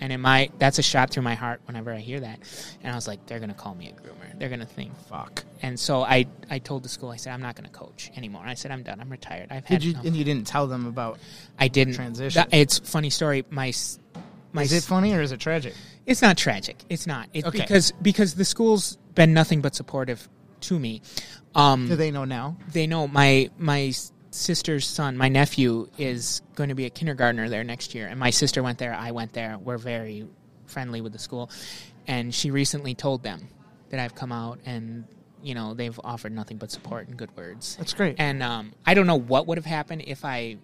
And 0.00 0.12
in 0.12 0.20
my 0.20 0.50
that's 0.58 0.78
a 0.78 0.82
shot 0.82 1.10
through 1.10 1.22
my 1.24 1.34
heart 1.34 1.60
whenever 1.66 1.92
I 1.92 1.98
hear 1.98 2.20
that. 2.20 2.40
And 2.82 2.92
I 2.92 2.96
was 2.96 3.06
like, 3.06 3.26
they're 3.26 3.38
gonna 3.40 3.54
call 3.54 3.74
me 3.74 3.88
a 3.88 3.92
groomer. 3.92 4.38
They're 4.38 4.48
gonna 4.48 4.64
think 4.66 4.96
Fuck. 5.08 5.44
and 5.62 5.78
so 5.78 6.02
I, 6.02 6.26
I 6.50 6.58
told 6.58 6.82
the 6.82 6.88
school, 6.88 7.10
I 7.10 7.16
said, 7.16 7.32
I'm 7.34 7.42
not 7.42 7.54
going 7.56 7.68
to 7.70 7.76
coach 7.76 8.10
anymore. 8.16 8.42
I 8.46 8.54
said, 8.54 8.70
I'm 8.70 8.82
done. 8.82 8.98
I'm 9.00 9.10
retired. 9.10 9.48
I've 9.50 9.66
had. 9.66 9.84
You? 9.84 9.90
enough." 9.90 10.04
And 10.06 10.16
you 10.16 10.24
didn't 10.24 10.46
tell 10.46 10.66
them 10.66 10.86
about. 10.86 11.18
I 11.58 11.68
didn't. 11.68 11.94
transition? 11.94 12.40
That- 12.40 12.54
it's 12.56 12.78
funny 12.78 13.10
story. 13.10 13.44
My, 13.50 13.72
my. 14.52 14.62
Is 14.62 14.72
it 14.72 14.82
funny 14.84 15.12
or 15.12 15.20
is 15.20 15.32
it 15.32 15.40
tragic? 15.40 15.74
it's 16.06 16.22
not 16.22 16.38
tragic. 16.38 16.76
It's 16.88 17.06
not. 17.06 17.28
It's 17.34 17.46
Okay. 17.46 17.58
because 17.60 17.92
because 18.00 18.34
the 18.34 18.44
school's 18.46 18.96
been 19.14 19.34
nothing 19.34 19.60
but 19.60 19.74
supportive 19.74 20.26
to 20.62 20.78
me. 20.78 21.02
Um, 21.54 21.86
Do 21.88 21.96
they 21.96 22.10
know 22.10 22.24
now? 22.24 22.56
they 22.72 22.86
know 22.86 23.06
my 23.06 23.50
my 23.58 23.92
sister's 24.30 24.86
son, 24.86 25.16
my 25.16 25.28
nephew, 25.28 25.88
is 25.98 26.42
going 26.54 26.68
to 26.68 26.74
be 26.74 26.86
a 26.86 26.90
kindergartner 26.90 27.48
there 27.48 27.64
next 27.64 27.94
year, 27.94 28.06
and 28.08 28.18
my 28.18 28.30
sister 28.30 28.62
went 28.62 28.78
there. 28.78 28.94
I 28.94 29.10
went 29.10 29.32
there. 29.32 29.58
We're 29.58 29.78
very 29.78 30.26
friendly 30.66 31.00
with 31.00 31.12
the 31.12 31.18
school, 31.18 31.50
and 32.06 32.34
she 32.34 32.50
recently 32.50 32.94
told 32.94 33.22
them 33.22 33.48
that 33.90 34.00
I've 34.00 34.14
come 34.14 34.32
out, 34.32 34.58
and 34.64 35.04
you 35.42 35.54
know 35.54 35.74
they've 35.74 35.98
offered 36.04 36.32
nothing 36.32 36.58
but 36.58 36.70
support 36.70 37.08
and 37.08 37.16
good 37.16 37.34
words. 37.36 37.76
That's 37.76 37.94
great. 37.94 38.16
And 38.18 38.42
um, 38.42 38.72
I 38.86 38.94
don't 38.94 39.06
know 39.06 39.18
what 39.18 39.46
would 39.46 39.58
have 39.58 39.64
happened 39.66 40.02
if 40.06 40.24
I 40.24 40.56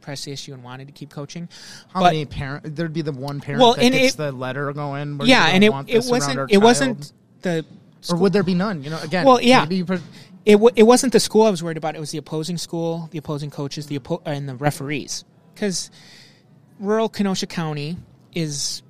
pressed 0.00 0.24
the 0.24 0.32
issue 0.32 0.54
and 0.54 0.64
wanted 0.64 0.86
to 0.86 0.92
keep 0.92 1.10
coaching. 1.10 1.48
How 1.92 2.00
but- 2.00 2.06
many 2.12 2.24
parent? 2.24 2.74
There'd 2.74 2.92
be 2.92 3.02
the 3.02 3.12
one 3.12 3.40
parent 3.40 3.60
Well, 3.62 3.74
that 3.74 3.84
and 3.84 3.92
gets 3.92 4.14
it- 4.14 4.16
the 4.16 4.32
letter 4.32 4.72
going. 4.72 5.18
where 5.18 5.28
yeah, 5.28 5.46
and 5.48 5.62
it 5.62 5.72
it 5.88 6.04
wasn't 6.06 6.50
it 6.50 6.58
wasn't 6.58 7.12
the 7.42 7.64
Or 8.08 8.16
would 8.16 8.32
there 8.32 8.42
be 8.42 8.54
none? 8.54 8.82
You 8.82 8.90
know, 8.90 9.00
again. 9.00 9.26
Well, 9.26 9.40
yeah. 9.42 9.60
Maybe 9.60 9.76
you 9.76 9.84
put, 9.84 10.00
it 10.46 10.52
w- 10.52 10.72
it 10.76 10.84
wasn't 10.84 11.12
the 11.12 11.20
school 11.20 11.42
I 11.46 11.50
was 11.50 11.62
worried 11.62 11.76
about. 11.76 11.96
It 11.96 12.00
was 12.00 12.10
the 12.10 12.18
opposing 12.18 12.56
school, 12.58 13.08
the 13.10 13.18
opposing 13.18 13.50
coaches, 13.50 13.86
the 13.86 13.98
oppo- 13.98 14.22
and 14.24 14.48
the 14.48 14.54
referees. 14.54 15.24
Because 15.54 15.90
rural 16.78 17.08
Kenosha 17.08 17.46
County 17.46 17.96
is 18.32 18.82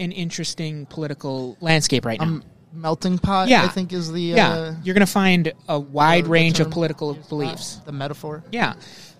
an 0.00 0.12
interesting 0.12 0.86
political 0.86 1.56
landscape 1.60 2.04
right 2.04 2.18
now. 2.20 2.26
um, 2.26 2.44
melting 2.72 3.18
pot. 3.18 3.48
Yeah. 3.48 3.64
I 3.64 3.68
think 3.68 3.92
is 3.92 4.12
the 4.12 4.20
yeah, 4.20 4.48
uh, 4.52 4.74
you're 4.84 4.94
going 4.94 5.06
to 5.06 5.12
find 5.12 5.52
a 5.68 5.78
wide 5.78 6.24
the 6.26 6.30
range 6.30 6.60
of 6.60 6.70
political 6.70 7.14
beliefs. 7.14 7.76
The 7.84 7.92
metaphor. 7.92 8.44
Yeah, 8.52 8.74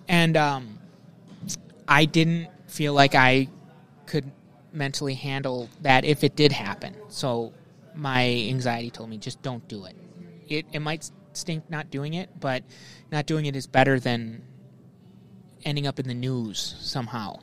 and 0.07 0.35
um, 0.37 0.79
I 1.87 2.05
didn't 2.05 2.47
feel 2.67 2.93
like 2.93 3.15
I 3.15 3.47
could 4.05 4.31
mentally 4.73 5.15
handle 5.15 5.69
that 5.81 6.05
if 6.05 6.23
it 6.23 6.35
did 6.35 6.51
happen. 6.51 6.95
So 7.09 7.53
my 7.95 8.25
anxiety 8.49 8.89
told 8.91 9.09
me 9.09 9.17
just 9.17 9.41
don't 9.41 9.67
do 9.67 9.85
it. 9.85 9.95
It 10.47 10.65
it 10.71 10.79
might 10.79 11.09
stink 11.37 11.69
not 11.69 11.89
doing 11.89 12.13
it, 12.13 12.29
but 12.39 12.63
not 13.11 13.25
doing 13.25 13.45
it 13.45 13.55
is 13.55 13.67
better 13.67 13.99
than 13.99 14.41
ending 15.63 15.87
up 15.87 15.99
in 15.99 16.07
the 16.07 16.13
news 16.13 16.75
somehow. 16.79 17.39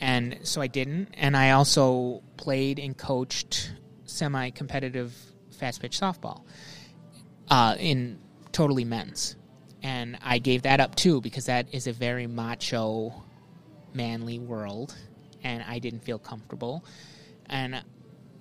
And 0.00 0.38
so 0.42 0.60
I 0.60 0.66
didn't. 0.66 1.08
And 1.14 1.36
I 1.36 1.52
also 1.52 2.22
played 2.36 2.78
and 2.78 2.96
coached 2.96 3.72
semi 4.04 4.50
competitive 4.50 5.14
fast 5.50 5.80
pitch 5.80 5.98
softball 5.98 6.44
uh, 7.48 7.76
in 7.78 8.18
totally 8.50 8.84
men's. 8.84 9.36
And 9.82 10.18
I 10.22 10.38
gave 10.38 10.62
that 10.62 10.80
up 10.80 10.94
too 10.94 11.20
because 11.20 11.46
that 11.46 11.72
is 11.72 11.86
a 11.86 11.92
very 11.92 12.26
macho, 12.26 13.22
manly 13.94 14.38
world. 14.38 14.94
And 15.44 15.62
I 15.66 15.78
didn't 15.78 16.00
feel 16.00 16.18
comfortable. 16.18 16.84
And 17.46 17.82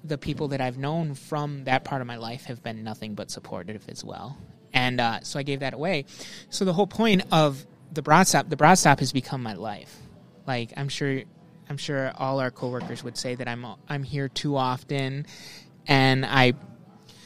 the 0.03 0.17
people 0.17 0.49
that 0.49 0.61
I've 0.61 0.77
known 0.77 1.13
from 1.13 1.65
that 1.65 1.83
part 1.83 2.01
of 2.01 2.07
my 2.07 2.17
life 2.17 2.45
have 2.45 2.63
been 2.63 2.83
nothing 2.83 3.13
but 3.13 3.29
supportive 3.29 3.87
as 3.87 4.03
well. 4.03 4.37
And 4.81 4.99
uh, 4.99 5.19
so 5.21 5.37
I 5.39 5.43
gave 5.43 5.59
that 5.59 5.73
away. 5.75 6.05
So 6.49 6.65
the 6.65 6.73
whole 6.73 6.87
point 6.87 7.21
of 7.31 7.65
the 7.93 8.01
brat 8.01 8.27
stop, 8.27 8.49
the 8.49 8.55
brat 8.57 8.77
stop 8.79 8.99
has 8.99 9.11
become 9.13 9.43
my 9.43 9.53
life. 9.53 9.95
Like 10.47 10.73
I'm 10.75 10.89
sure, 10.89 11.21
I'm 11.69 11.77
sure 11.77 12.11
all 12.17 12.39
our 12.39 12.49
coworkers 12.51 13.03
would 13.03 13.15
say 13.17 13.35
that 13.35 13.47
I'm 13.47 13.63
I'm 13.87 14.03
here 14.03 14.27
too 14.27 14.55
often, 14.57 15.25
and 15.87 16.25
I 16.25 16.53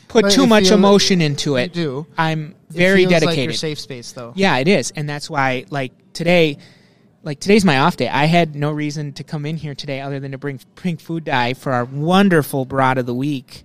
put 0.10 0.24
But 0.24 0.32
too 0.34 0.48
much 0.48 0.70
emotion 0.70 1.22
into 1.22 1.56
it. 1.56 1.72
do. 1.74 2.06
I'm 2.18 2.42
It 2.70 2.76
very 2.76 3.06
Like 3.06 3.22
dedicated. 3.22 3.46
your 3.46 3.54
safe 3.54 3.80
space, 3.80 4.12
though. 4.12 4.34
Yeah, 4.36 4.58
it 4.58 4.68
is, 4.68 4.92
and 4.98 5.08
that's 5.08 5.30
why 5.30 5.66
like 5.70 5.94
today, 6.14 6.58
like 7.24 7.40
today's 7.40 7.64
my 7.64 7.80
off 7.80 7.96
day. 7.96 8.10
I 8.10 8.26
had 8.26 8.54
no 8.54 8.72
reason 8.72 9.14
to 9.14 9.24
come 9.24 9.46
in 9.46 9.56
here 9.56 9.76
today 9.76 10.02
other 10.02 10.20
than 10.20 10.32
to 10.34 10.38
bring 10.38 10.60
Pink 10.76 11.00
food 11.00 11.24
dye 11.24 11.54
for 11.54 11.72
our 11.72 11.86
wonderful 11.86 12.66
brat 12.66 12.98
of 12.98 13.06
the 13.06 13.16
week, 13.16 13.64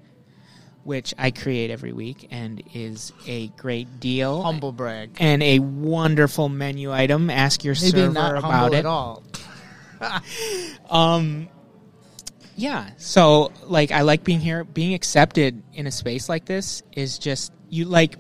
which 0.85 1.13
I 1.19 1.31
create 1.31 1.71
every 1.71 1.93
week 1.93 2.29
and 2.31 2.63
is 2.75 3.13
a 3.27 3.49
great 3.49 4.01
deal 4.01 4.43
Humble 4.43 4.73
brag. 4.73 5.11
and 5.21 5.43
a 5.43 5.59
wonderful 5.59 6.49
menu 6.49 6.93
item. 6.93 7.29
Ask 7.31 7.65
your 7.65 7.75
Maybe 7.75 7.91
server 7.91 8.35
about 8.37 8.73
it. 8.73 8.79
at 8.79 8.87
all. 8.87 9.23
Um, 10.89 11.49
yeah. 12.57 12.91
So, 12.97 13.53
like, 13.65 13.93
I 13.93 14.01
like 14.03 14.25
being 14.25 14.41
here. 14.41 14.65
Being 14.65 14.95
accepted 14.95 15.63
in 15.75 15.87
a 15.87 15.91
space 15.91 16.29
like 16.29 16.47
this 16.47 16.83
is 16.93 17.19
just 17.19 17.53
you 17.69 17.85
like. 17.85 18.17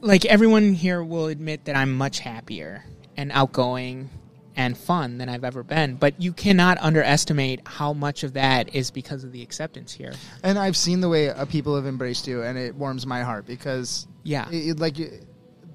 Like 0.00 0.24
everyone 0.24 0.74
here 0.74 1.02
will 1.02 1.26
admit 1.26 1.64
that 1.64 1.74
I'm 1.76 1.92
much 1.96 2.20
happier 2.20 2.84
and 3.16 3.32
outgoing 3.32 4.10
and 4.58 4.76
fun 4.76 5.16
than 5.18 5.28
I've 5.28 5.44
ever 5.44 5.62
been, 5.62 5.94
but 5.94 6.20
you 6.20 6.32
cannot 6.32 6.78
underestimate 6.82 7.60
how 7.64 7.92
much 7.92 8.24
of 8.24 8.32
that 8.34 8.74
is 8.74 8.90
because 8.90 9.22
of 9.22 9.30
the 9.32 9.40
acceptance 9.40 9.92
here. 9.92 10.12
And 10.42 10.58
I've 10.58 10.76
seen 10.76 11.00
the 11.00 11.08
way 11.08 11.30
uh, 11.30 11.44
people 11.46 11.76
have 11.76 11.86
embraced 11.86 12.26
you, 12.26 12.42
and 12.42 12.58
it 12.58 12.74
warms 12.74 13.06
my 13.06 13.22
heart 13.22 13.46
because 13.46 14.06
Yeah. 14.24 14.48
it, 14.50 14.80
like 14.80 14.98
it, 14.98 15.24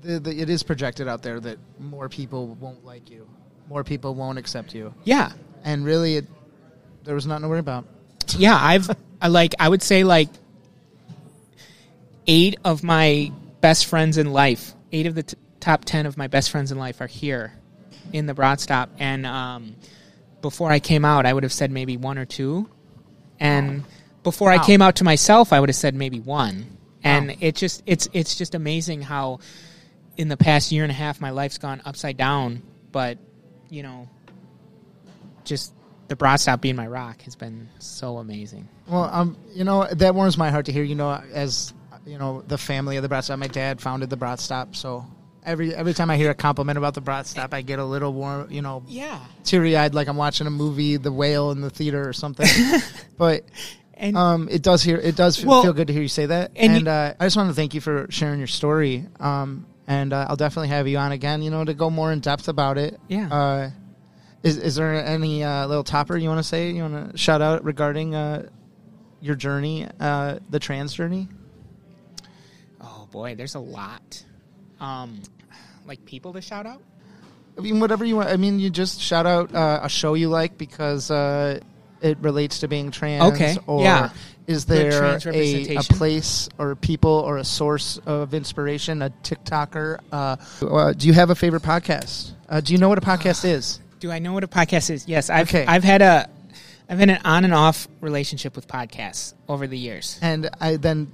the, 0.02 0.20
the, 0.20 0.38
it 0.42 0.50
is 0.50 0.64
projected 0.64 1.08
out 1.08 1.24
there 1.24 1.40
that 1.40 1.58
more 1.80 2.10
people 2.10 2.50
won't 2.56 2.84
like 2.86 3.10
you, 3.10 3.26
more 3.70 3.86
people 3.86 4.16
won't 4.16 4.38
accept 4.38 4.76
you, 4.76 4.94
Yeah. 5.06 5.32
and 5.64 5.86
really, 5.86 6.18
it, 6.18 6.26
there 7.06 7.16
was 7.16 7.26
nothing 7.26 7.44
to 7.44 7.48
worry 7.50 7.60
about. 7.60 7.86
yeah 8.38 8.58
i've 8.60 8.90
I 9.22 9.28
like 9.28 9.54
i 9.60 9.68
would 9.68 9.82
say 9.82 10.04
like 10.06 10.30
eight 12.28 12.58
of 12.64 12.84
my 12.84 13.32
best 13.62 13.86
friends 13.86 14.18
in 14.18 14.32
life 14.32 14.74
eight 14.92 15.06
of 15.08 15.16
the 15.16 15.24
t- 15.24 15.38
top 15.60 15.84
10 15.86 16.06
of 16.06 16.18
my 16.18 16.28
best 16.28 16.50
friends 16.52 16.72
in 16.72 16.78
life 16.78 17.02
are 17.02 17.08
here 17.08 17.54
in 18.14 18.26
the 18.28 18.34
brat 18.34 18.62
stop 18.62 18.90
and 19.00 19.26
um, 19.26 19.76
before 20.42 20.72
i 20.72 20.80
came 20.80 21.04
out 21.04 21.26
i 21.26 21.34
would 21.34 21.44
have 21.44 21.52
said 21.52 21.70
maybe 21.72 21.98
one 21.98 22.18
or 22.18 22.26
two 22.26 22.70
and 23.40 23.84
before 24.24 24.50
i 24.52 24.64
came 24.64 24.82
out 24.82 24.96
to 24.96 25.04
myself 25.04 25.52
i 25.52 25.60
would 25.60 25.68
have 25.70 25.76
said 25.76 25.94
maybe 25.96 26.20
one 26.22 26.78
and 27.04 27.28
Wow. 27.30 27.36
it 27.42 27.56
just 27.56 27.84
it's 27.86 28.08
it's 28.14 28.36
just 28.36 28.56
amazing 28.56 29.02
how 29.02 29.40
in 30.16 30.30
the 30.30 30.38
past 30.38 30.72
year 30.72 30.84
and 30.84 30.92
a 30.92 30.96
half 30.96 31.20
my 31.20 31.32
life's 31.32 31.58
gone 31.58 31.82
upside 31.84 32.16
down 32.16 32.62
but 32.94 33.18
you 33.70 33.84
know 33.84 34.08
just 35.44 35.74
the 36.08 36.16
brat 36.16 36.40
stop 36.40 36.62
being 36.62 36.76
my 36.76 36.88
rock 36.88 37.22
has 37.24 37.36
been 37.36 37.68
so 37.80 38.18
amazing 38.18 38.68
Well, 38.88 39.04
um, 39.12 39.38
you 39.54 39.64
know 39.64 39.88
that 39.92 40.14
warms 40.16 40.38
my 40.38 40.50
heart 40.52 40.66
to 40.68 40.72
hear. 40.72 40.84
You 40.84 40.96
know, 40.96 41.22
as 41.34 41.74
you 42.06 42.18
know, 42.18 42.44
the 42.48 42.58
family 42.58 42.98
of 42.98 43.02
the 43.04 43.08
Brat 43.10 43.24
Stop. 43.24 43.40
My 43.40 43.48
dad 43.48 43.80
founded 43.80 44.10
the 44.10 44.18
Brat 44.18 44.40
Stop, 44.42 44.76
so 44.76 45.06
every 45.46 45.74
every 45.74 45.94
time 45.94 46.10
I 46.10 46.18
hear 46.18 46.30
a 46.32 46.36
compliment 46.36 46.78
about 46.78 46.94
the 46.94 47.02
Brat 47.02 47.28
Stop, 47.28 47.54
I 47.54 47.62
get 47.62 47.80
a 47.80 47.86
little 47.86 48.14
warm. 48.14 48.52
You 48.52 48.62
know, 48.62 48.84
yeah 48.88 49.20
teary 49.44 49.76
eyed, 49.78 49.94
like 49.94 50.08
I'm 50.08 50.18
watching 50.18 50.48
a 50.48 50.52
movie, 50.52 50.98
The 50.98 51.12
Whale, 51.12 51.52
in 51.52 51.62
the 51.62 51.70
theater 51.70 52.08
or 52.08 52.14
something. 52.14 52.48
but 53.18 53.44
and 53.96 54.18
um, 54.18 54.48
it 54.50 54.62
does 54.64 54.82
hear 54.84 54.98
it 54.98 55.16
does 55.16 55.44
Well, 55.46 55.64
feel 55.64 55.74
good 55.74 55.88
to 55.88 55.94
hear 55.94 56.02
you 56.02 56.08
say 56.08 56.26
that. 56.28 56.52
and 56.56 56.74
And, 56.78 56.86
you- 56.86 56.92
uh, 56.92 57.14
I 57.20 57.26
just 57.26 57.38
want 57.38 57.50
to 57.50 57.56
thank 57.56 57.74
you 57.74 57.82
for 57.82 58.08
sharing 58.10 58.40
your 58.40 58.48
story. 58.48 59.06
Um, 59.20 59.66
and 59.88 60.14
uh, 60.14 60.28
I'll 60.30 60.36
definitely 60.38 60.70
have 60.70 60.88
you 60.88 60.98
on 60.98 61.12
again. 61.12 61.42
You 61.42 61.52
know, 61.52 61.64
to 61.66 61.74
go 61.74 61.90
more 61.90 62.12
in 62.12 62.20
depth 62.22 62.48
about 62.48 62.78
it. 62.78 63.00
Yeah. 63.08 63.28
Uh, 63.34 63.70
is 64.42 64.58
is 64.58 64.76
there 64.76 64.94
any 64.94 65.44
uh, 65.44 65.68
little 65.68 65.84
topper 65.84 66.18
you 66.18 66.28
want 66.30 66.40
to 66.40 66.44
say? 66.44 66.72
You 66.72 66.82
want 66.84 67.12
to 67.12 67.18
shout 67.18 67.42
out 67.42 67.64
regarding 67.64 68.16
uh, 68.16 68.50
your 69.22 69.36
journey, 69.36 69.88
uh, 70.00 70.40
the 70.50 70.60
trans 70.60 70.94
journey? 70.94 71.30
oh 72.82 73.08
boy 73.12 73.36
there's 73.36 73.56
a 73.56 73.60
lot 73.60 74.26
um 74.82 75.22
like 75.86 76.06
people 76.06 76.34
to 76.34 76.42
shout 76.42 76.66
out 76.66 76.82
I 77.58 77.62
mean, 77.62 77.80
whatever 77.80 78.04
you 78.04 78.16
want. 78.16 78.30
I 78.30 78.38
mean, 78.38 78.58
you 78.60 78.72
just 78.72 79.00
shout 79.00 79.28
out 79.28 79.54
uh, 79.54 79.82
a 79.84 79.90
show 79.90 80.16
you 80.16 80.28
like 80.28 80.58
because 80.58 81.12
uh, 81.12 81.60
it 82.02 82.18
relates 82.20 82.62
to 82.62 82.68
being 82.68 82.90
trans. 82.90 83.32
Okay, 83.36 83.56
Or 83.68 83.84
yeah. 83.84 84.10
is 84.48 84.66
there 84.66 84.92
trans 84.92 85.26
a, 85.28 85.76
a 85.76 85.82
place 85.84 86.50
or 86.58 86.76
people 86.76 87.12
or 87.12 87.38
a 87.38 87.44
source 87.44 88.00
of 88.08 88.34
inspiration, 88.34 89.04
a 89.04 89.12
TikToker? 89.22 90.00
Uh, 90.12 90.36
uh, 90.66 90.94
do 90.94 91.06
you 91.06 91.14
have 91.14 91.30
a 91.30 91.36
favorite 91.36 91.62
podcast? 91.62 92.32
Uh, 92.50 92.60
do 92.60 92.74
you 92.74 92.80
know 92.80 92.90
what 92.90 92.98
a 92.98 93.02
podcast 93.02 93.46
is? 93.46 93.80
do 94.00 94.12
i 94.12 94.20
know 94.20 94.34
what 94.34 94.44
a 94.44 94.48
podcast 94.50 94.90
is 94.90 95.08
yes 95.08 95.30
i've 95.30 95.48
Okay. 95.48 95.66
i've 95.66 95.84
had 95.84 96.02
a 96.02 96.28
i've 96.90 97.00
had 97.00 97.10
an 97.10 97.20
on 97.24 97.46
and 97.46 97.54
off 97.54 97.88
relationship 98.02 98.54
with 98.54 98.68
podcasts 98.68 99.34
over 99.48 99.66
the 99.66 99.78
years 99.78 100.20
And 100.22 100.50
I 100.60 100.76
then 100.76 101.14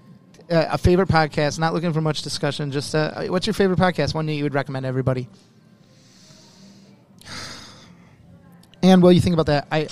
uh, 0.49 0.67
a 0.71 0.77
favorite 0.77 1.09
podcast. 1.09 1.59
Not 1.59 1.73
looking 1.73 1.93
for 1.93 2.01
much 2.01 2.21
discussion. 2.21 2.71
Just 2.71 2.95
uh, 2.95 3.23
what's 3.27 3.47
your 3.47 3.53
favorite 3.53 3.79
podcast? 3.79 4.13
One 4.13 4.25
that 4.25 4.33
you 4.33 4.43
would 4.43 4.53
recommend 4.53 4.85
everybody. 4.85 5.27
And 8.81 9.03
while 9.03 9.11
you 9.11 9.21
think 9.21 9.33
about 9.33 9.47
that, 9.47 9.67
I 9.71 9.87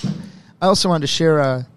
I 0.61 0.67
also 0.67 0.89
wanted 0.89 1.01
to 1.01 1.07
share 1.07 1.39
a 1.39 1.67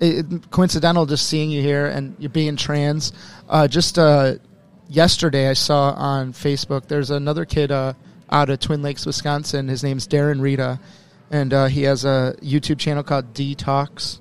it- 0.00 0.50
coincidental 0.50 1.06
just 1.06 1.26
seeing 1.28 1.50
you 1.50 1.62
here 1.62 1.86
and 1.86 2.16
you 2.18 2.28
being 2.28 2.56
trans. 2.56 3.12
Uh, 3.48 3.68
just 3.68 3.98
uh, 3.98 4.34
yesterday, 4.88 5.48
I 5.48 5.52
saw 5.54 5.92
on 5.92 6.32
Facebook 6.32 6.88
there's 6.88 7.10
another 7.10 7.44
kid 7.44 7.70
uh, 7.70 7.94
out 8.30 8.50
of 8.50 8.60
Twin 8.60 8.82
Lakes, 8.82 9.06
Wisconsin. 9.06 9.68
His 9.68 9.82
name's 9.82 10.06
Darren 10.08 10.40
Rita, 10.40 10.80
and 11.30 11.52
uh, 11.54 11.66
he 11.66 11.82
has 11.84 12.04
a 12.04 12.36
YouTube 12.42 12.78
channel 12.78 13.02
called 13.02 13.32
D 13.34 13.54
Talks, 13.54 14.20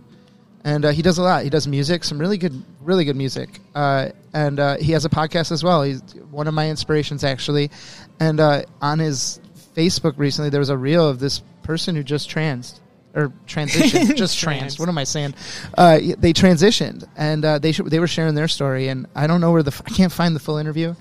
and 0.68 0.84
uh, 0.84 0.90
he 0.90 1.02
does 1.02 1.18
a 1.18 1.24
lot. 1.24 1.46
He 1.46 1.50
does 1.50 1.66
music, 1.66 2.04
some 2.04 2.20
really 2.20 2.38
good, 2.38 2.62
really 2.82 3.06
good 3.06 3.16
music, 3.16 3.62
uh, 3.74 4.10
and 4.34 4.60
uh, 4.60 4.76
he 4.76 4.92
has 4.92 5.06
a 5.06 5.10
podcast 5.10 5.54
as 5.54 5.64
well. 5.64 5.82
He's 5.82 6.02
one 6.30 6.46
of 6.46 6.54
my 6.54 6.70
inspirations 6.70 7.24
actually, 7.24 7.72
and 8.20 8.42
uh, 8.42 8.64
on 8.82 9.00
his 9.00 9.40
Facebook 9.78 10.16
recently 10.18 10.50
there 10.50 10.60
was 10.60 10.70
a 10.70 10.78
reel 10.78 11.08
of 11.08 11.20
this 11.20 11.42
person 11.64 11.96
who 11.96 12.04
just 12.04 12.30
trans 12.30 12.82
or 13.16 13.32
transitioned, 13.48 14.16
just 14.18 14.38
trans. 14.38 14.60
Trans. 14.60 14.80
What 14.80 14.90
am 14.90 14.98
I 14.98 15.06
saying? 15.06 15.36
Uh, 15.78 16.00
they 16.18 16.34
transitioned, 16.34 17.08
and 17.16 17.46
uh, 17.46 17.60
they 17.60 17.72
sh- 17.72 17.82
they 17.86 18.00
were 18.00 18.08
sharing 18.08 18.36
their 18.36 18.50
story, 18.50 18.90
and 18.90 19.08
I 19.16 19.26
don't 19.26 19.40
know 19.40 19.54
where 19.54 19.64
the 19.64 19.72
f- 19.72 19.84
I 19.86 19.92
can't 19.92 20.12
find 20.12 20.36
the 20.36 20.42
full 20.42 20.58
interview, 20.58 20.96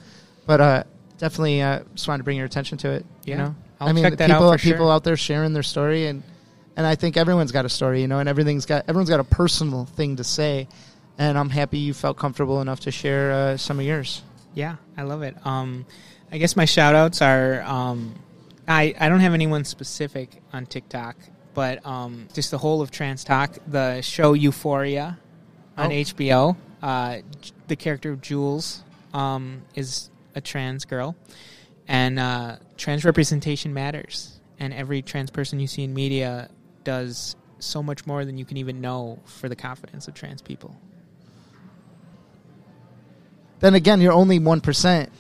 but 0.47 0.61
uh, 0.61 0.85
definitely 1.19 1.61
uh, 1.61 1.81
just 1.97 2.07
wanted 2.07 2.19
to 2.19 2.25
bring 2.25 2.37
your 2.37 2.47
attention 2.47 2.79
to 2.79 2.91
it. 2.91 3.05
You 3.25 3.35
know, 3.35 3.57
I'll 3.81 3.89
I 3.89 3.93
mean, 3.93 4.05
check 4.05 4.13
the 4.13 4.17
that 4.19 4.31
out 4.31 4.39
people 4.39 4.59
people 4.59 4.87
sure. 4.87 4.93
out 4.93 5.03
there 5.03 5.17
sharing 5.17 5.55
their 5.55 5.65
story, 5.65 6.07
and 6.07 6.23
and 6.77 6.87
I 6.87 6.95
think 6.95 7.17
everyone's 7.17 7.53
got 7.53 7.65
a 7.65 7.69
story, 7.69 8.01
you 8.03 8.09
know, 8.09 8.19
and 8.19 8.29
everything's 8.29 8.67
got 8.67 8.85
everyone's 8.89 9.11
got 9.11 9.21
a 9.21 9.25
personal 9.25 9.85
thing 9.87 10.17
to 10.17 10.25
say, 10.25 10.69
and 11.19 11.39
I'm 11.39 11.51
happy 11.51 11.79
you 11.79 11.95
felt 11.95 12.17
comfortable 12.19 12.61
enough 12.61 12.81
to 12.81 12.91
share 12.91 13.33
uh, 13.33 13.57
some 13.57 13.79
of 13.81 13.87
yours. 13.87 14.23
Yeah, 14.55 14.77
I 14.97 15.03
love 15.03 15.23
it. 15.23 15.37
Um, 15.47 15.87
I 16.33 16.39
guess 16.39 16.57
my 16.57 16.65
shout 16.65 16.95
outs 16.95 17.23
are 17.23 17.63
um, 17.63 18.15
I, 18.69 18.95
I 18.99 19.09
don't 19.09 19.21
have 19.21 19.35
anyone 19.35 19.65
specific 19.65 20.43
on 20.53 20.67
TikTok, 20.67 21.17
but 21.55 21.85
um, 21.87 22.29
just 22.35 22.51
the 22.51 22.59
whole 22.59 22.81
of 22.83 22.91
TransTok, 22.91 23.59
the 23.67 24.01
show 24.03 24.33
Euphoria 24.33 25.19
on 25.77 25.87
Oh. 25.93 25.95
HBO. 25.95 26.57
Uh, 26.83 27.19
the 27.69 27.77
character 27.77 28.13
of 28.13 28.21
Jules 28.21 28.83
um, 29.15 29.63
is 29.75 30.11
a 30.35 30.41
trans 30.41 30.85
girl, 30.85 31.17
and 31.89 32.19
uh, 32.19 32.57
trans 32.77 33.05
representation 33.05 33.73
matters. 33.75 34.33
And 34.59 34.73
every 34.73 35.03
trans 35.03 35.31
person 35.31 35.61
you 35.61 35.67
see 35.67 35.85
in 35.85 35.93
media 35.93 36.49
does 36.87 37.37
so 37.59 37.83
much 37.83 38.07
more 38.07 38.25
than 38.25 38.39
you 38.39 38.45
can 38.47 38.57
even 38.57 38.81
know 38.81 39.19
for 39.27 39.49
the 39.49 39.57
confidence 39.57 40.09
of 40.09 40.15
trans 40.15 40.41
people. 40.41 40.81
Then 43.61 43.75
again, 43.75 44.01
you're 44.01 44.13
only 44.13 44.39
one 44.39 44.61
percent, 44.61 45.11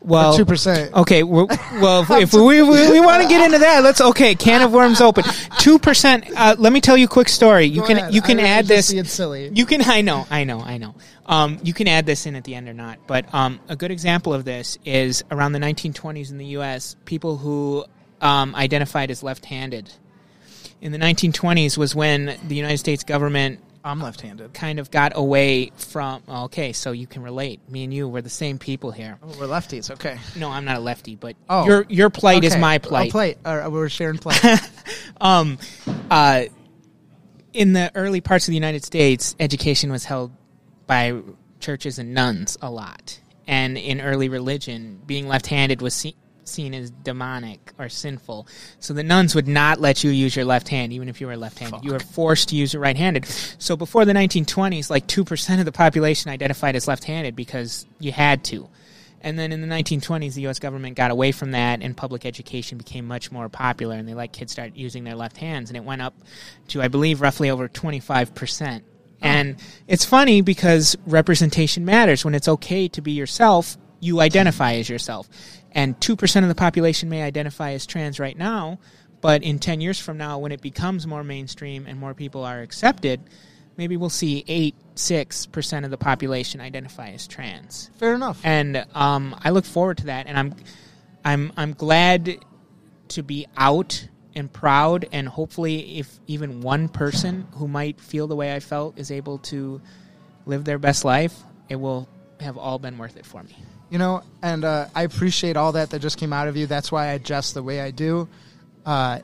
Well, 0.00 0.36
two 0.36 0.44
percent. 0.44 0.92
Okay, 0.94 1.22
well, 1.22 1.46
if, 1.50 2.10
if 2.10 2.32
we, 2.32 2.62
we, 2.62 2.90
we 2.90 3.00
want 3.00 3.22
to 3.22 3.28
get 3.28 3.44
into 3.44 3.58
that, 3.58 3.84
let's 3.84 4.00
okay. 4.00 4.34
Can 4.34 4.62
of 4.62 4.72
worms 4.72 5.00
open. 5.00 5.24
Two 5.58 5.78
percent. 5.78 6.24
Uh, 6.34 6.56
let 6.58 6.72
me 6.72 6.80
tell 6.80 6.96
you 6.96 7.04
a 7.04 7.08
quick 7.08 7.28
story. 7.28 7.66
You 7.66 7.82
can 7.82 8.12
you 8.12 8.22
can 8.22 8.40
add 8.40 8.66
this. 8.66 8.92
You 9.54 9.66
can. 9.66 9.82
I 9.82 10.00
know. 10.00 10.26
I 10.30 10.44
know. 10.44 10.60
I 10.60 10.78
know. 10.78 10.94
Um, 11.26 11.58
you 11.62 11.72
can 11.72 11.88
add 11.88 12.06
this 12.06 12.26
in 12.26 12.34
at 12.34 12.44
the 12.44 12.54
end 12.54 12.68
or 12.68 12.74
not. 12.74 12.98
But 13.06 13.32
um, 13.32 13.60
a 13.68 13.76
good 13.76 13.90
example 13.90 14.34
of 14.34 14.44
this 14.44 14.78
is 14.84 15.22
around 15.30 15.52
the 15.52 15.58
1920s 15.58 16.30
in 16.30 16.38
the 16.38 16.46
U.S. 16.46 16.96
People 17.04 17.36
who 17.36 17.84
um, 18.20 18.54
identified 18.54 19.10
as 19.10 19.22
left-handed. 19.22 19.92
In 20.84 20.92
the 20.92 20.98
1920s 20.98 21.78
was 21.78 21.94
when 21.94 22.36
the 22.46 22.54
United 22.54 22.76
States 22.76 23.04
government 23.04 23.58
I'm 23.82 24.00
left-handed. 24.02 24.52
kind 24.52 24.78
of 24.78 24.90
got 24.90 25.12
away 25.14 25.72
from. 25.76 26.22
Okay, 26.28 26.74
so 26.74 26.92
you 26.92 27.06
can 27.06 27.22
relate. 27.22 27.58
Me 27.70 27.84
and 27.84 27.92
you, 27.92 28.06
we're 28.06 28.20
the 28.20 28.28
same 28.28 28.58
people 28.58 28.90
here. 28.90 29.18
Oh, 29.22 29.28
we're 29.40 29.46
lefties. 29.46 29.90
Okay. 29.90 30.18
No, 30.36 30.50
I'm 30.50 30.66
not 30.66 30.76
a 30.76 30.80
lefty, 30.80 31.16
but 31.16 31.36
Oh. 31.48 31.64
your 31.64 31.86
your 31.88 32.10
plight 32.10 32.44
is 32.44 32.52
Okay. 32.52 32.60
my 32.60 32.74
I'll 32.74 32.80
plight. 32.80 33.10
plight. 33.10 33.38
Uh, 33.46 33.66
we're 33.72 33.88
sharing 33.88 34.18
plight. 34.18 34.44
Um, 35.20 35.58
uh, 36.10 36.42
in 37.54 37.72
the 37.72 37.90
early 37.94 38.20
parts 38.20 38.46
of 38.46 38.50
the 38.52 38.56
United 38.56 38.84
States, 38.84 39.34
education 39.40 39.90
was 39.90 40.04
held 40.04 40.32
by 40.86 41.18
churches 41.60 41.98
and 41.98 42.12
nuns 42.12 42.58
a 42.60 42.70
lot, 42.70 43.20
and 43.46 43.78
in 43.78 44.00
early 44.02 44.28
religion, 44.28 45.00
being 45.06 45.28
left-handed 45.28 45.80
was 45.80 45.94
se- 45.94 46.16
seen 46.48 46.74
as 46.74 46.90
demonic 46.90 47.72
or 47.78 47.88
sinful. 47.88 48.46
So 48.80 48.94
the 48.94 49.02
nuns 49.02 49.34
would 49.34 49.48
not 49.48 49.80
let 49.80 50.04
you 50.04 50.10
use 50.10 50.36
your 50.36 50.44
left 50.44 50.68
hand, 50.68 50.92
even 50.92 51.08
if 51.08 51.20
you 51.20 51.26
were 51.26 51.36
left-handed. 51.36 51.84
You 51.84 51.92
were 51.92 52.00
forced 52.00 52.50
to 52.50 52.56
use 52.56 52.74
it 52.74 52.78
right-handed. 52.78 53.26
So 53.58 53.76
before 53.76 54.04
the 54.04 54.12
1920s, 54.12 54.90
like 54.90 55.06
two 55.06 55.24
percent 55.24 55.60
of 55.60 55.66
the 55.66 55.72
population 55.72 56.30
identified 56.30 56.76
as 56.76 56.88
left-handed 56.88 57.34
because 57.36 57.86
you 57.98 58.12
had 58.12 58.44
to. 58.44 58.68
And 59.20 59.38
then 59.38 59.52
in 59.52 59.62
the 59.62 59.66
1920s, 59.66 60.34
the 60.34 60.42
U.S. 60.42 60.58
government 60.58 60.96
got 60.96 61.10
away 61.10 61.32
from 61.32 61.52
that, 61.52 61.80
and 61.80 61.96
public 61.96 62.26
education 62.26 62.76
became 62.76 63.06
much 63.06 63.32
more 63.32 63.48
popular, 63.48 63.96
and 63.96 64.06
they 64.06 64.12
let 64.12 64.34
kids 64.34 64.52
start 64.52 64.76
using 64.76 65.04
their 65.04 65.14
left 65.14 65.38
hands, 65.38 65.70
and 65.70 65.78
it 65.78 65.84
went 65.84 66.02
up 66.02 66.14
to, 66.68 66.82
I 66.82 66.88
believe, 66.88 67.22
roughly 67.22 67.48
over 67.48 67.66
25 67.66 68.34
percent. 68.34 68.84
And 69.22 69.56
it's 69.88 70.04
funny 70.04 70.42
because 70.42 70.96
representation 71.06 71.86
matters. 71.86 72.26
When 72.26 72.34
it's 72.34 72.48
okay 72.48 72.88
to 72.88 73.00
be 73.00 73.12
yourself, 73.12 73.78
you 74.00 74.20
identify 74.20 74.74
as 74.74 74.90
yourself. 74.90 75.28
And 75.74 75.98
2% 75.98 76.42
of 76.42 76.48
the 76.48 76.54
population 76.54 77.08
may 77.08 77.22
identify 77.22 77.72
as 77.72 77.86
trans 77.86 78.20
right 78.20 78.36
now, 78.36 78.78
but 79.20 79.42
in 79.42 79.58
10 79.58 79.80
years 79.80 79.98
from 79.98 80.16
now, 80.16 80.38
when 80.38 80.52
it 80.52 80.60
becomes 80.60 81.06
more 81.06 81.24
mainstream 81.24 81.86
and 81.86 81.98
more 81.98 82.14
people 82.14 82.44
are 82.44 82.60
accepted, 82.60 83.20
maybe 83.76 83.96
we'll 83.96 84.08
see 84.10 84.44
8, 84.46 84.74
6% 84.94 85.84
of 85.84 85.90
the 85.90 85.96
population 85.98 86.60
identify 86.60 87.08
as 87.10 87.26
trans 87.26 87.90
Fair 87.96 88.14
enough. 88.14 88.40
and 88.44 88.86
um, 88.94 89.34
I 89.42 89.50
look 89.50 89.64
forward 89.64 89.98
to 89.98 90.06
that. 90.06 90.26
And 90.26 90.38
I'm, 90.38 90.54
I'm, 91.24 91.52
I'm 91.56 91.72
glad 91.72 92.38
to 93.08 93.22
be 93.22 93.46
out 93.56 94.08
and 94.36 94.52
proud, 94.52 95.06
and 95.12 95.28
hopefully, 95.28 95.98
if 95.98 96.18
even 96.26 96.60
one 96.60 96.88
person 96.88 97.46
who 97.52 97.68
might 97.68 98.00
feel 98.00 98.26
the 98.26 98.34
way 98.34 98.54
I 98.54 98.58
felt 98.60 98.98
is 98.98 99.12
able 99.12 99.38
to 99.38 99.80
live 100.44 100.64
their 100.64 100.78
best 100.78 101.04
life, 101.04 101.34
it 101.68 101.76
will 101.76 102.08
have 102.44 102.56
all 102.56 102.78
been 102.78 102.96
worth 102.98 103.16
it 103.16 103.26
for 103.26 103.42
me. 103.42 103.56
You 103.90 103.98
know, 103.98 104.22
and 104.42 104.64
uh, 104.64 104.86
I 104.94 105.02
appreciate 105.02 105.56
all 105.56 105.72
that 105.72 105.90
that 105.90 106.00
just 106.00 106.18
came 106.18 106.32
out 106.32 106.48
of 106.48 106.56
you. 106.56 106.66
That's 106.66 106.90
why 106.90 107.06
I 107.08 107.12
adjust 107.12 107.54
the 107.54 107.62
way 107.62 107.80
I 107.80 107.90
do. 107.90 108.28
Uh, 108.86 109.20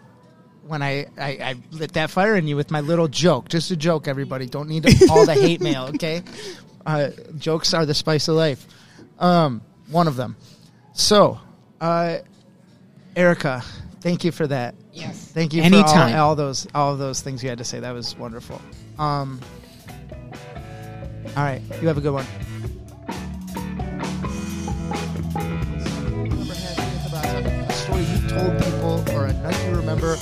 when 0.66 0.82
I, 0.82 1.06
I, 1.18 1.30
I 1.30 1.54
lit 1.72 1.94
that 1.94 2.10
fire 2.10 2.36
in 2.36 2.46
you 2.46 2.56
with 2.56 2.70
my 2.70 2.80
little 2.80 3.08
joke, 3.08 3.48
just 3.48 3.70
a 3.70 3.76
joke, 3.76 4.06
everybody. 4.06 4.46
Don't 4.46 4.68
need 4.68 4.86
all 5.10 5.26
the 5.26 5.34
hate 5.34 5.60
mail, 5.60 5.84
okay? 5.94 6.22
Uh, 6.84 7.10
jokes 7.38 7.74
are 7.74 7.86
the 7.86 7.94
spice 7.94 8.28
of 8.28 8.36
life. 8.36 8.66
Um, 9.18 9.62
one 9.90 10.06
of 10.06 10.16
them. 10.16 10.36
So, 10.92 11.40
uh, 11.80 12.18
Erica, 13.16 13.62
thank 14.00 14.24
you 14.24 14.32
for 14.32 14.46
that. 14.46 14.74
Yes. 14.92 15.30
Thank 15.32 15.52
you 15.52 15.62
Anytime. 15.62 16.12
for 16.12 16.18
all, 16.18 16.28
all 16.30 16.36
those 16.36 16.66
all 16.74 16.92
of 16.92 16.98
those 16.98 17.20
things 17.20 17.42
you 17.42 17.48
had 17.48 17.58
to 17.58 17.64
say. 17.64 17.80
That 17.80 17.92
was 17.92 18.16
wonderful. 18.16 18.60
Um, 18.98 19.40
all 21.36 21.44
right, 21.44 21.62
you 21.80 21.88
have 21.88 21.98
a 21.98 22.00
good 22.00 22.12
one. 22.12 22.26
Remember. 29.90 30.16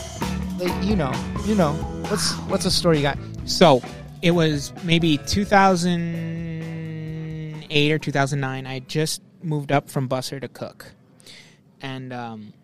Like, 0.58 0.84
you 0.84 0.96
know, 0.96 1.12
you 1.44 1.54
know. 1.54 1.74
What's 2.08 2.32
what's 2.48 2.64
a 2.64 2.70
story 2.70 2.96
you 2.96 3.02
got? 3.02 3.18
So 3.44 3.82
it 4.22 4.30
was 4.30 4.72
maybe 4.82 5.18
2008 5.18 7.92
or 7.92 7.98
2009. 7.98 8.66
I 8.66 8.78
just 8.80 9.20
moved 9.42 9.70
up 9.70 9.90
from 9.90 10.08
busser 10.08 10.40
to 10.40 10.48
cook, 10.48 10.86
and 11.82 12.14
um, 12.14 12.54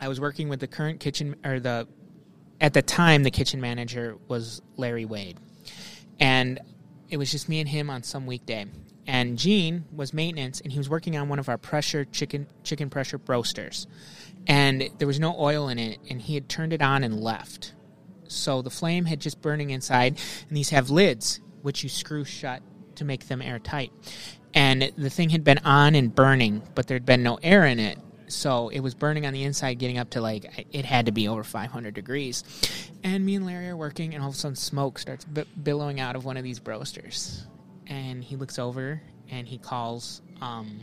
I 0.00 0.08
was 0.08 0.20
working 0.20 0.48
with 0.48 0.60
the 0.60 0.68
current 0.68 1.00
kitchen 1.00 1.34
or 1.44 1.58
the 1.58 1.88
at 2.60 2.74
the 2.74 2.82
time 2.82 3.24
the 3.24 3.32
kitchen 3.32 3.60
manager 3.60 4.16
was 4.28 4.62
Larry 4.76 5.04
Wade, 5.04 5.36
and 6.20 6.60
it 7.10 7.16
was 7.16 7.28
just 7.30 7.48
me 7.48 7.58
and 7.60 7.68
him 7.68 7.90
on 7.90 8.04
some 8.04 8.24
weekday. 8.24 8.66
And 9.06 9.36
Gene 9.36 9.84
was 9.92 10.14
maintenance, 10.14 10.60
and 10.60 10.72
he 10.72 10.78
was 10.78 10.88
working 10.88 11.16
on 11.16 11.28
one 11.28 11.38
of 11.38 11.48
our 11.48 11.58
pressure 11.58 12.04
chicken 12.04 12.46
chicken 12.62 12.88
pressure 12.88 13.20
roasters, 13.26 13.86
and 14.46 14.90
there 14.98 15.08
was 15.08 15.18
no 15.18 15.34
oil 15.38 15.68
in 15.68 15.78
it, 15.78 15.98
and 16.08 16.20
he 16.20 16.34
had 16.34 16.48
turned 16.48 16.72
it 16.72 16.82
on 16.82 17.02
and 17.02 17.20
left. 17.20 17.74
So 18.32 18.62
the 18.62 18.70
flame 18.70 19.04
had 19.04 19.20
just 19.20 19.40
burning 19.42 19.70
inside 19.70 20.18
and 20.48 20.56
these 20.56 20.70
have 20.70 20.90
lids 20.90 21.40
which 21.60 21.82
you 21.82 21.88
screw 21.88 22.24
shut 22.24 22.62
to 22.96 23.04
make 23.04 23.28
them 23.28 23.42
airtight. 23.42 23.92
And 24.54 24.90
the 24.96 25.10
thing 25.10 25.30
had 25.30 25.44
been 25.44 25.58
on 25.58 25.94
and 25.94 26.14
burning 26.14 26.62
but 26.74 26.86
there'd 26.86 27.06
been 27.06 27.22
no 27.22 27.38
air 27.42 27.66
in 27.66 27.78
it. 27.78 27.98
So 28.28 28.70
it 28.70 28.80
was 28.80 28.94
burning 28.94 29.26
on 29.26 29.34
the 29.34 29.44
inside 29.44 29.74
getting 29.74 29.98
up 29.98 30.10
to 30.10 30.22
like 30.22 30.66
it 30.72 30.84
had 30.86 31.06
to 31.06 31.12
be 31.12 31.28
over 31.28 31.44
500 31.44 31.94
degrees. 31.94 32.42
And 33.04 33.24
me 33.24 33.34
and 33.34 33.44
larry 33.44 33.68
are 33.68 33.76
working 33.76 34.14
and 34.14 34.22
all 34.22 34.30
of 34.30 34.34
a 34.34 34.38
sudden 34.38 34.56
smoke 34.56 34.98
starts 34.98 35.24
b- 35.24 35.44
billowing 35.62 36.00
out 36.00 36.16
of 36.16 36.24
one 36.24 36.36
of 36.36 36.44
these 36.44 36.58
broasters 36.58 37.42
and 37.92 38.24
he 38.24 38.36
looks 38.36 38.58
over 38.58 39.00
and 39.30 39.46
he 39.46 39.58
calls 39.58 40.22
um, 40.40 40.80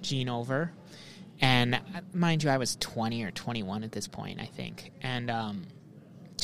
gene 0.00 0.28
over 0.28 0.72
and 1.40 1.74
uh, 1.74 1.78
mind 2.12 2.42
you 2.42 2.50
i 2.50 2.58
was 2.58 2.76
20 2.76 3.22
or 3.24 3.30
21 3.30 3.84
at 3.84 3.92
this 3.92 4.06
point 4.08 4.40
i 4.40 4.46
think 4.46 4.92
and 5.02 5.30
um, 5.30 5.66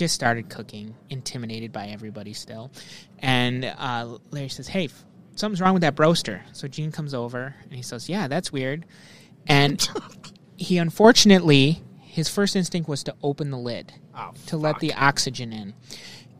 just 0.00 0.14
started 0.14 0.48
cooking, 0.48 0.94
intimidated 1.10 1.72
by 1.72 1.88
everybody 1.88 2.32
still. 2.32 2.70
And 3.18 3.64
uh, 3.64 4.16
Larry 4.30 4.48
says, 4.48 4.66
"Hey, 4.66 4.86
f- 4.86 5.04
something's 5.34 5.60
wrong 5.60 5.74
with 5.74 5.82
that 5.82 5.94
broaster." 5.94 6.42
So 6.52 6.68
Gene 6.68 6.90
comes 6.90 7.12
over 7.12 7.54
and 7.64 7.72
he 7.72 7.82
says, 7.82 8.08
"Yeah, 8.08 8.26
that's 8.26 8.50
weird." 8.50 8.86
And 9.46 9.86
he 10.56 10.78
unfortunately, 10.78 11.82
his 12.00 12.30
first 12.30 12.56
instinct 12.56 12.88
was 12.88 13.02
to 13.04 13.14
open 13.22 13.50
the 13.50 13.58
lid 13.58 13.92
Oh, 14.16 14.32
to 14.46 14.56
let 14.56 14.78
the 14.80 14.94
oxygen 14.94 15.52
in. 15.52 15.74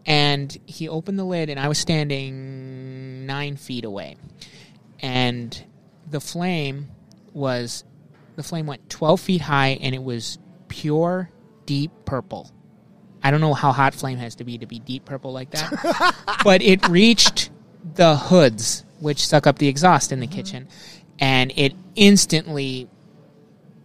And 0.07 0.57
he 0.65 0.89
opened 0.89 1.19
the 1.19 1.25
lid, 1.25 1.51
and 1.51 1.61
I 1.61 1.69
was 1.69 1.79
standing 1.79 3.10
nine 3.31 3.57
feet 3.57 3.85
away. 3.85 4.17
And 4.99 5.51
the 6.11 6.21
flame 6.21 6.89
was, 7.33 7.85
the 8.35 8.43
flame 8.43 8.67
went 8.67 8.91
12 8.91 9.21
feet 9.21 9.41
high, 9.41 9.79
and 9.81 9.95
it 9.95 10.03
was 10.03 10.39
pure 10.67 11.31
deep 11.65 11.93
purple. 12.05 12.51
I 13.23 13.31
don't 13.31 13.41
know 13.41 13.55
how 13.55 13.71
hot 13.71 13.95
flame 13.95 14.19
has 14.19 14.35
to 14.37 14.45
be 14.45 14.59
to 14.59 14.67
be 14.67 14.81
deep 14.81 15.05
purple 15.05 15.33
like 15.33 15.51
that, 15.53 16.17
but 16.45 16.61
it 16.61 16.89
reached 16.89 17.51
the 17.95 18.17
hoods, 18.17 18.85
which 18.99 19.25
suck 19.25 19.47
up 19.47 19.59
the 19.59 19.69
exhaust 19.69 20.11
in 20.11 20.19
the 20.19 20.27
kitchen, 20.27 20.67
and 21.21 21.53
it 21.55 21.75
instantly 21.95 22.89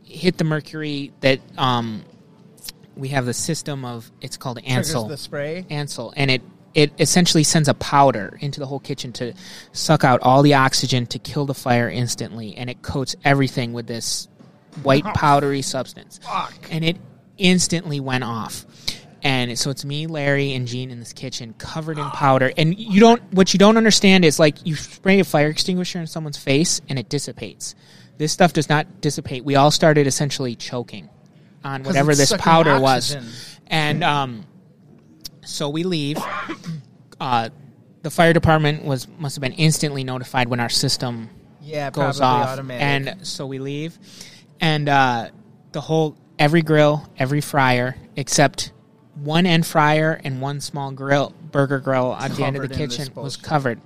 hit 0.04 0.38
the 0.38 0.44
mercury 0.44 1.12
that 1.20 1.40
um, 1.58 2.04
we 2.96 3.10
have 3.10 3.26
the 3.26 3.34
system 3.34 3.86
of. 3.86 4.10
It's 4.22 4.38
called 4.38 4.58
Triggers 4.64 4.94
the 5.10 5.18
spray. 5.18 5.66
Ansul, 5.70 6.14
and 6.16 6.32
it 6.32 6.42
it 6.76 6.92
essentially 7.00 7.44
sends 7.44 7.70
a 7.70 7.74
powder 7.74 8.38
into 8.42 8.60
the 8.60 8.66
whole 8.68 8.82
kitchen 8.82 9.14
to 9.14 9.34
suck 9.72 10.04
out 10.04 10.20
all 10.22 10.42
the 10.44 10.54
oxygen 10.54 11.06
to 11.08 11.20
kill 11.20 11.46
the 11.46 11.54
fire 11.54 11.90
instantly, 11.90 12.56
and 12.56 12.70
it 12.70 12.82
coats 12.82 13.16
everything 13.24 13.72
with 13.74 13.88
this 13.88 14.28
white 14.84 15.06
powdery 15.06 15.62
substance, 15.62 16.20
Fuck. 16.22 16.54
and 16.70 16.84
it 16.84 16.98
instantly 17.38 18.00
went 18.02 18.26
off. 18.26 18.66
And 19.24 19.58
so 19.58 19.72
it's 19.72 19.84
me, 19.84 20.06
Larry, 20.06 20.54
and 20.54 20.68
Gene 20.68 20.92
in 20.92 21.00
this 21.00 21.12
kitchen, 21.14 21.56
covered 21.58 21.98
in 21.98 22.08
powder. 22.12 22.52
And 22.58 22.78
you 22.78 23.00
don't. 23.00 23.24
What 23.34 23.54
you 23.54 23.58
don't 23.58 23.76
understand 23.76 24.24
is 24.24 24.38
like 24.38 24.68
you 24.68 24.76
spray 24.76 25.20
a 25.20 25.24
fire 25.24 25.48
extinguisher 25.48 25.98
in 26.00 26.06
someone's 26.06 26.38
face, 26.38 26.80
and 26.90 27.00
it 27.00 27.10
dissipates. 27.10 27.74
This 28.20 28.32
stuff 28.32 28.54
does 28.54 28.70
not 28.70 29.02
dissipate. 29.02 29.44
We 29.44 29.56
all 29.56 29.72
started 29.72 30.06
essentially 30.06 30.56
choking 30.56 31.10
on 31.64 31.84
whatever 31.84 32.12
it's 32.12 32.20
this 32.20 32.30
sucking 32.30 32.44
powder 32.44 32.80
was, 32.80 33.16
oxygen. 33.16 33.32
and 33.66 34.04
um, 34.04 34.46
so 35.46 35.70
we 35.70 35.84
leave. 35.84 36.18
Uh, 37.18 37.48
the 38.02 38.12
fire 38.12 38.34
department 38.34 38.84
was 38.84 39.08
must 39.18 39.38
have 39.38 39.42
been 39.42 39.54
instantly 39.54 40.04
notified 40.04 40.50
when 40.50 40.60
our 40.60 40.68
system 40.68 41.30
Yeah, 41.62 41.90
goes 41.92 42.18
probably 42.20 42.44
off, 42.44 42.50
automatic. 42.50 42.82
and 43.16 43.26
so 43.26 43.48
we 43.48 43.58
leave, 43.60 43.98
and 44.60 44.90
uh, 44.90 45.30
the 45.72 45.80
whole 45.80 46.18
every 46.38 46.62
grill, 46.62 47.10
every 47.18 47.40
fryer 47.40 47.96
except 48.18 48.74
one 49.16 49.46
end 49.46 49.66
fryer 49.66 50.20
and 50.26 50.42
one 50.42 50.60
small 50.60 50.92
grill 50.92 51.34
burger 51.52 51.80
grill 51.80 52.14
at 52.14 52.32
the 52.36 52.44
end 52.44 52.58
of 52.58 52.64
the 52.64 52.68
Covered 52.68 52.82
in 52.84 52.90
this 52.90 52.98
kitchen 52.98 53.14
was 53.16 53.38
covered, 53.38 53.80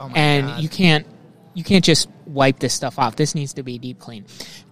Oh 0.00 0.08
my 0.08 0.18
and 0.18 0.46
God. 0.48 0.60
you 0.60 0.68
can't 0.68 1.06
you 1.54 1.62
can't 1.62 1.84
just 1.84 2.08
wipe 2.26 2.58
this 2.58 2.74
stuff 2.74 2.98
off. 2.98 3.14
This 3.14 3.36
needs 3.36 3.54
to 3.54 3.62
be 3.62 3.78
deep 3.78 4.00
clean, 4.00 4.24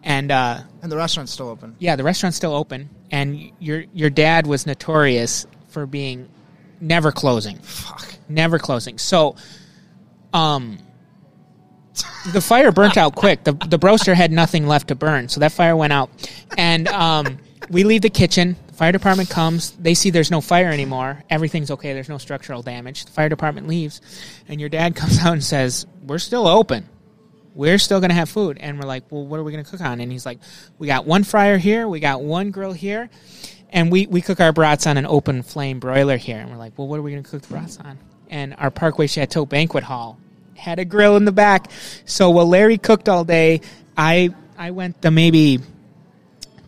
and. 0.02 0.32
Uh, 0.32 0.58
and 0.82 0.90
the 0.90 0.96
restaurant's 0.96 1.30
still 1.32 1.48
open. 1.48 1.76
yeah, 1.78 1.94
the 1.94 2.02
restaurant's 2.04 2.36
still 2.36 2.54
open, 2.56 2.90
and 3.12 3.52
your 3.60 3.84
your 3.94 4.10
dad 4.10 4.48
was 4.48 4.66
notorious 4.66 5.46
for 5.70 5.86
being 5.86 6.28
never 6.80 7.12
closing, 7.12 7.58
Fuck. 7.58 8.14
never 8.28 8.58
closing. 8.58 8.98
So, 8.98 9.36
um, 10.32 10.78
the 12.32 12.40
fire 12.40 12.72
burnt 12.72 12.96
out 12.96 13.14
quick. 13.14 13.44
the 13.44 13.52
The 13.52 13.78
broaster 13.78 14.14
had 14.14 14.32
nothing 14.32 14.66
left 14.66 14.88
to 14.88 14.94
burn, 14.94 15.28
so 15.28 15.40
that 15.40 15.52
fire 15.52 15.76
went 15.76 15.92
out, 15.92 16.10
and 16.56 16.88
um, 16.88 17.38
we 17.70 17.84
leave 17.84 18.02
the 18.02 18.10
kitchen. 18.10 18.56
The 18.68 18.74
fire 18.74 18.92
department 18.92 19.28
comes. 19.28 19.72
They 19.72 19.94
see 19.94 20.10
there's 20.10 20.30
no 20.30 20.40
fire 20.40 20.68
anymore. 20.68 21.22
Everything's 21.28 21.70
okay. 21.72 21.92
There's 21.92 22.08
no 22.08 22.18
structural 22.18 22.62
damage. 22.62 23.04
The 23.04 23.12
fire 23.12 23.28
department 23.28 23.68
leaves, 23.68 24.00
and 24.48 24.60
your 24.60 24.68
dad 24.68 24.94
comes 24.96 25.18
out 25.18 25.32
and 25.32 25.44
says, 25.44 25.86
"We're 26.06 26.18
still 26.18 26.46
open." 26.46 26.88
we're 27.54 27.78
still 27.78 27.98
going 28.00 28.10
to 28.10 28.14
have 28.14 28.28
food. 28.28 28.58
And 28.60 28.78
we're 28.78 28.86
like, 28.86 29.04
well, 29.10 29.26
what 29.26 29.40
are 29.40 29.42
we 29.42 29.52
going 29.52 29.64
to 29.64 29.70
cook 29.70 29.80
on? 29.80 30.00
And 30.00 30.10
he's 30.10 30.24
like, 30.24 30.38
we 30.78 30.86
got 30.86 31.04
one 31.04 31.24
fryer 31.24 31.58
here, 31.58 31.88
we 31.88 32.00
got 32.00 32.22
one 32.22 32.52
grill 32.52 32.72
here, 32.72 33.10
and 33.72 33.90
we, 33.90 34.06
we 34.06 34.20
cook 34.20 34.40
our 34.40 34.52
brats 34.52 34.86
on 34.86 34.96
an 34.96 35.06
open 35.06 35.42
flame 35.42 35.80
broiler 35.80 36.16
here. 36.16 36.38
And 36.38 36.50
we're 36.50 36.56
like, 36.56 36.76
well, 36.76 36.88
what 36.88 36.98
are 36.98 37.02
we 37.02 37.12
going 37.12 37.22
to 37.22 37.30
cook 37.30 37.42
the 37.42 37.48
brats 37.48 37.78
on? 37.78 37.98
And 38.28 38.54
our 38.58 38.70
Parkway 38.70 39.06
Chateau 39.06 39.46
banquet 39.46 39.84
hall 39.84 40.18
had 40.54 40.78
a 40.78 40.84
grill 40.84 41.16
in 41.16 41.24
the 41.24 41.32
back. 41.32 41.70
So 42.04 42.30
while 42.30 42.46
Larry 42.46 42.78
cooked 42.78 43.08
all 43.08 43.24
day, 43.24 43.60
I 43.96 44.34
I 44.58 44.72
went 44.72 45.00
the 45.00 45.10
maybe 45.10 45.60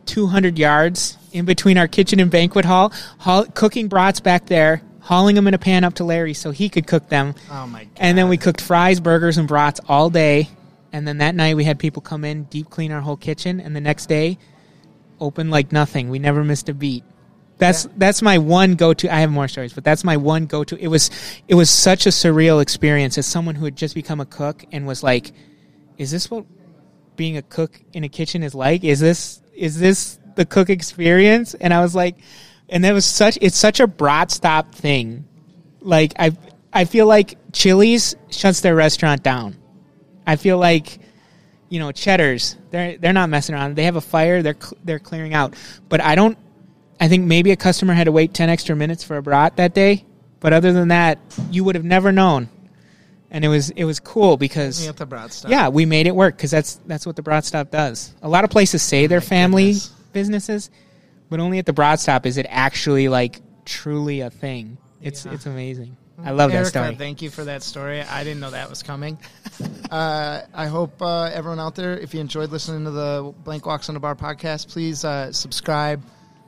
200 0.06 0.58
yards 0.58 1.18
in 1.32 1.44
between 1.44 1.78
our 1.78 1.88
kitchen 1.88 2.20
and 2.20 2.30
banquet 2.30 2.64
hall, 2.64 2.92
haul, 3.18 3.44
cooking 3.44 3.88
brats 3.88 4.20
back 4.20 4.46
there, 4.46 4.82
hauling 5.00 5.36
them 5.36 5.46
in 5.46 5.54
a 5.54 5.58
pan 5.58 5.84
up 5.84 5.94
to 5.94 6.04
Larry 6.04 6.34
so 6.34 6.50
he 6.50 6.68
could 6.68 6.86
cook 6.86 7.08
them. 7.08 7.34
Oh 7.50 7.66
my 7.66 7.84
god. 7.84 7.92
And 7.96 8.16
then 8.16 8.28
we 8.28 8.36
cooked 8.36 8.60
fries, 8.60 9.00
burgers, 9.00 9.38
and 9.38 9.46
brats 9.46 9.80
all 9.88 10.10
day. 10.10 10.48
And 10.92 11.06
then 11.08 11.18
that 11.18 11.34
night 11.34 11.56
we 11.56 11.64
had 11.64 11.78
people 11.78 12.02
come 12.02 12.24
in, 12.24 12.44
deep 12.44 12.68
clean 12.68 12.92
our 12.92 13.00
whole 13.00 13.16
kitchen, 13.16 13.60
and 13.60 13.74
the 13.74 13.80
next 13.80 14.06
day, 14.06 14.38
open 15.22 15.50
like 15.50 15.72
nothing. 15.72 16.10
We 16.10 16.18
never 16.18 16.44
missed 16.44 16.68
a 16.68 16.74
beat. 16.74 17.04
That's 17.58 17.86
that's 17.96 18.22
my 18.22 18.38
one 18.38 18.74
go 18.74 18.92
to. 18.92 19.14
I 19.14 19.20
have 19.20 19.30
more 19.30 19.46
stories, 19.46 19.72
but 19.72 19.84
that's 19.84 20.02
my 20.02 20.16
one 20.16 20.46
go 20.46 20.64
to. 20.64 20.76
It 20.76 20.88
was 20.88 21.10
it 21.46 21.54
was 21.54 21.70
such 21.70 22.06
a 22.06 22.08
surreal 22.08 22.60
experience 22.60 23.16
as 23.18 23.26
someone 23.26 23.54
who 23.54 23.64
had 23.64 23.76
just 23.76 23.94
become 23.94 24.20
a 24.20 24.26
cook 24.26 24.64
and 24.72 24.86
was 24.86 25.02
like, 25.02 25.32
"Is 25.96 26.10
this 26.10 26.30
what 26.30 26.44
being 27.14 27.36
a 27.36 27.42
cook 27.42 27.80
in 27.92 28.02
a 28.02 28.08
kitchen 28.08 28.42
is 28.42 28.54
like? 28.54 28.82
Is 28.82 28.98
this 28.98 29.42
is 29.54 29.78
this 29.78 30.18
the 30.34 30.44
cook 30.44 30.70
experience?" 30.70 31.54
And 31.54 31.72
I 31.72 31.82
was 31.82 31.94
like, 31.94 32.16
and 32.68 32.82
that 32.84 32.92
was 32.92 33.04
such 33.04 33.38
it's 33.40 33.56
such 33.56 33.78
a 33.78 33.86
brat 33.86 34.32
stop 34.32 34.74
thing. 34.74 35.24
Like 35.80 36.14
I 36.18 36.36
I 36.72 36.84
feel 36.84 37.06
like 37.06 37.38
Chili's 37.52 38.16
shuts 38.30 38.60
their 38.60 38.74
restaurant 38.74 39.22
down. 39.22 39.56
I 40.26 40.36
feel 40.36 40.58
like 40.58 40.98
you 41.72 41.78
know 41.78 41.90
Cheddar's 41.90 42.56
they're 42.70 42.98
they're 42.98 43.12
not 43.14 43.30
messing 43.30 43.54
around. 43.54 43.76
They 43.76 43.84
have 43.84 43.96
a 43.96 44.00
fire. 44.02 44.42
They're 44.42 44.56
they're 44.84 44.98
clearing 44.98 45.32
out. 45.32 45.54
But 45.88 46.00
I 46.02 46.14
don't. 46.14 46.36
I 47.00 47.08
think 47.08 47.24
maybe 47.24 47.50
a 47.50 47.56
customer 47.56 47.94
had 47.94 48.04
to 48.04 48.12
wait 48.12 48.34
ten 48.34 48.50
extra 48.50 48.76
minutes 48.76 49.02
for 49.02 49.16
a 49.16 49.22
brat 49.22 49.56
that 49.56 49.72
day. 49.74 50.04
But 50.40 50.52
other 50.52 50.72
than 50.72 50.88
that, 50.88 51.18
you 51.50 51.64
would 51.64 51.74
have 51.74 51.84
never 51.84 52.12
known. 52.12 52.48
And 53.30 53.44
it 53.44 53.48
was 53.48 53.70
it 53.70 53.84
was 53.84 53.98
cool 54.00 54.36
because 54.36 54.86
Me 54.86 54.92
the 54.92 55.06
brat 55.06 55.32
stop. 55.32 55.50
yeah, 55.50 55.68
we 55.70 55.86
made 55.86 56.06
it 56.06 56.14
work 56.14 56.36
because 56.36 56.50
that's 56.50 56.74
that's 56.86 57.06
what 57.06 57.16
the 57.16 57.22
Brat 57.22 57.46
Stop 57.46 57.70
does. 57.70 58.14
A 58.20 58.28
lot 58.28 58.44
of 58.44 58.50
places 58.50 58.82
say 58.82 59.04
oh 59.04 59.08
they're 59.08 59.18
Oh 59.18 59.22
my 59.22 59.26
family 59.26 59.64
goodness. 59.72 59.88
businesses, 60.12 60.70
but 61.30 61.40
only 61.40 61.58
at 61.58 61.64
the 61.64 61.72
Brat 61.72 61.98
Stop 62.00 62.26
is 62.26 62.36
it 62.36 62.44
actually 62.50 63.08
like 63.08 63.40
truly 63.64 64.20
a 64.20 64.28
thing. 64.28 64.76
It's 65.00 65.24
Yeah. 65.24 65.32
it's 65.32 65.46
amazing. 65.46 65.96
Mm-hmm. 66.18 66.28
I 66.28 66.32
love 66.32 66.50
Erica, 66.52 66.72
that 66.72 66.84
story. 66.84 66.94
Thank 66.96 67.22
you 67.22 67.30
for 67.30 67.44
that 67.44 67.62
story. 67.62 68.02
I 68.02 68.22
didn't 68.22 68.40
know 68.40 68.50
that 68.50 68.68
was 68.68 68.82
coming. 68.82 69.16
uh, 69.92 70.46
I 70.54 70.68
hope 70.68 71.02
uh, 71.02 71.24
everyone 71.24 71.60
out 71.60 71.74
there, 71.74 71.98
if 71.98 72.14
you 72.14 72.20
enjoyed 72.20 72.50
listening 72.50 72.84
to 72.86 72.90
the 72.90 73.34
Blank 73.44 73.66
Walks 73.66 73.90
on 73.90 73.94
the 73.94 74.00
Bar 74.00 74.14
podcast, 74.14 74.68
please 74.68 75.04
uh, 75.04 75.30
subscribe, 75.32 76.02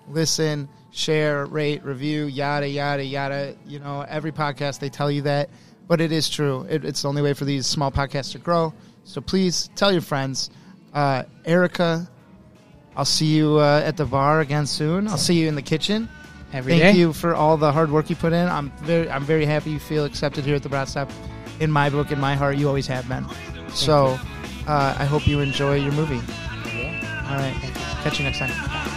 listen, 0.09 0.67
share, 0.93 1.45
rate, 1.45 1.85
review, 1.85 2.25
yada 2.25 2.67
yada 2.67 3.05
yada. 3.05 3.55
You 3.67 3.81
know, 3.81 4.01
every 4.09 4.33
podcast 4.33 4.79
they 4.79 4.89
tell 4.89 5.11
you 5.11 5.21
that, 5.23 5.51
but 5.87 6.01
it 6.01 6.11
is 6.11 6.31
true. 6.31 6.67
It, 6.71 6.87
it's 6.87 7.03
the 7.03 7.09
only 7.09 7.21
way 7.21 7.35
for 7.35 7.45
these 7.45 7.67
small 7.67 7.93
podcasts 7.93 8.33
to 8.33 8.39
grow. 8.39 8.73
So 9.05 9.21
please 9.21 9.69
tell 9.77 9.93
your 9.93 10.01
friends. 10.01 10.49
Uh, 10.95 11.25
Erica, 11.45 12.09
I'll 12.97 13.05
see 13.05 13.37
you 13.37 13.59
uh, 13.59 13.83
at 13.85 13.99
the 13.99 14.07
bar 14.07 14.41
again 14.41 14.65
soon. 14.65 15.07
I'll 15.07 15.19
see 15.19 15.35
you 15.35 15.49
in 15.49 15.55
the 15.55 15.63
kitchen. 15.63 16.09
Every 16.51 16.79
Thank 16.79 16.95
day. 16.95 16.99
you 16.99 17.13
for 17.13 17.35
all 17.35 17.59
the 17.59 17.73
hard 17.73 17.91
work 17.91 18.09
you 18.09 18.17
put 18.17 18.33
in. 18.33 18.49
I'm 18.49 18.71
very, 18.79 19.11
I'm 19.11 19.25
very 19.25 19.45
happy 19.45 19.73
you 19.73 19.79
feel 19.79 20.07
accepted 20.07 20.47
here 20.47 20.55
at 20.55 20.63
the 20.63 20.71
Brat 20.71 20.89
Stop. 20.89 21.11
In 21.61 21.71
my 21.71 21.88
book, 21.90 22.11
in 22.11 22.21
my 22.21 22.35
heart, 22.35 22.57
you 22.57 22.69
always 22.69 22.87
have 22.88 23.09
been. 23.09 23.25
So, 23.69 24.19
uh, 24.67 24.97
I 24.99 25.05
hope 25.05 25.27
you 25.27 25.40
enjoy 25.40 25.77
your 25.77 25.93
movie. 25.93 26.21
Yeah. 26.75 27.29
All 27.31 27.37
right, 27.37 27.55
catch 28.03 28.19
you 28.19 28.25
next 28.25 28.38
time. 28.38 28.94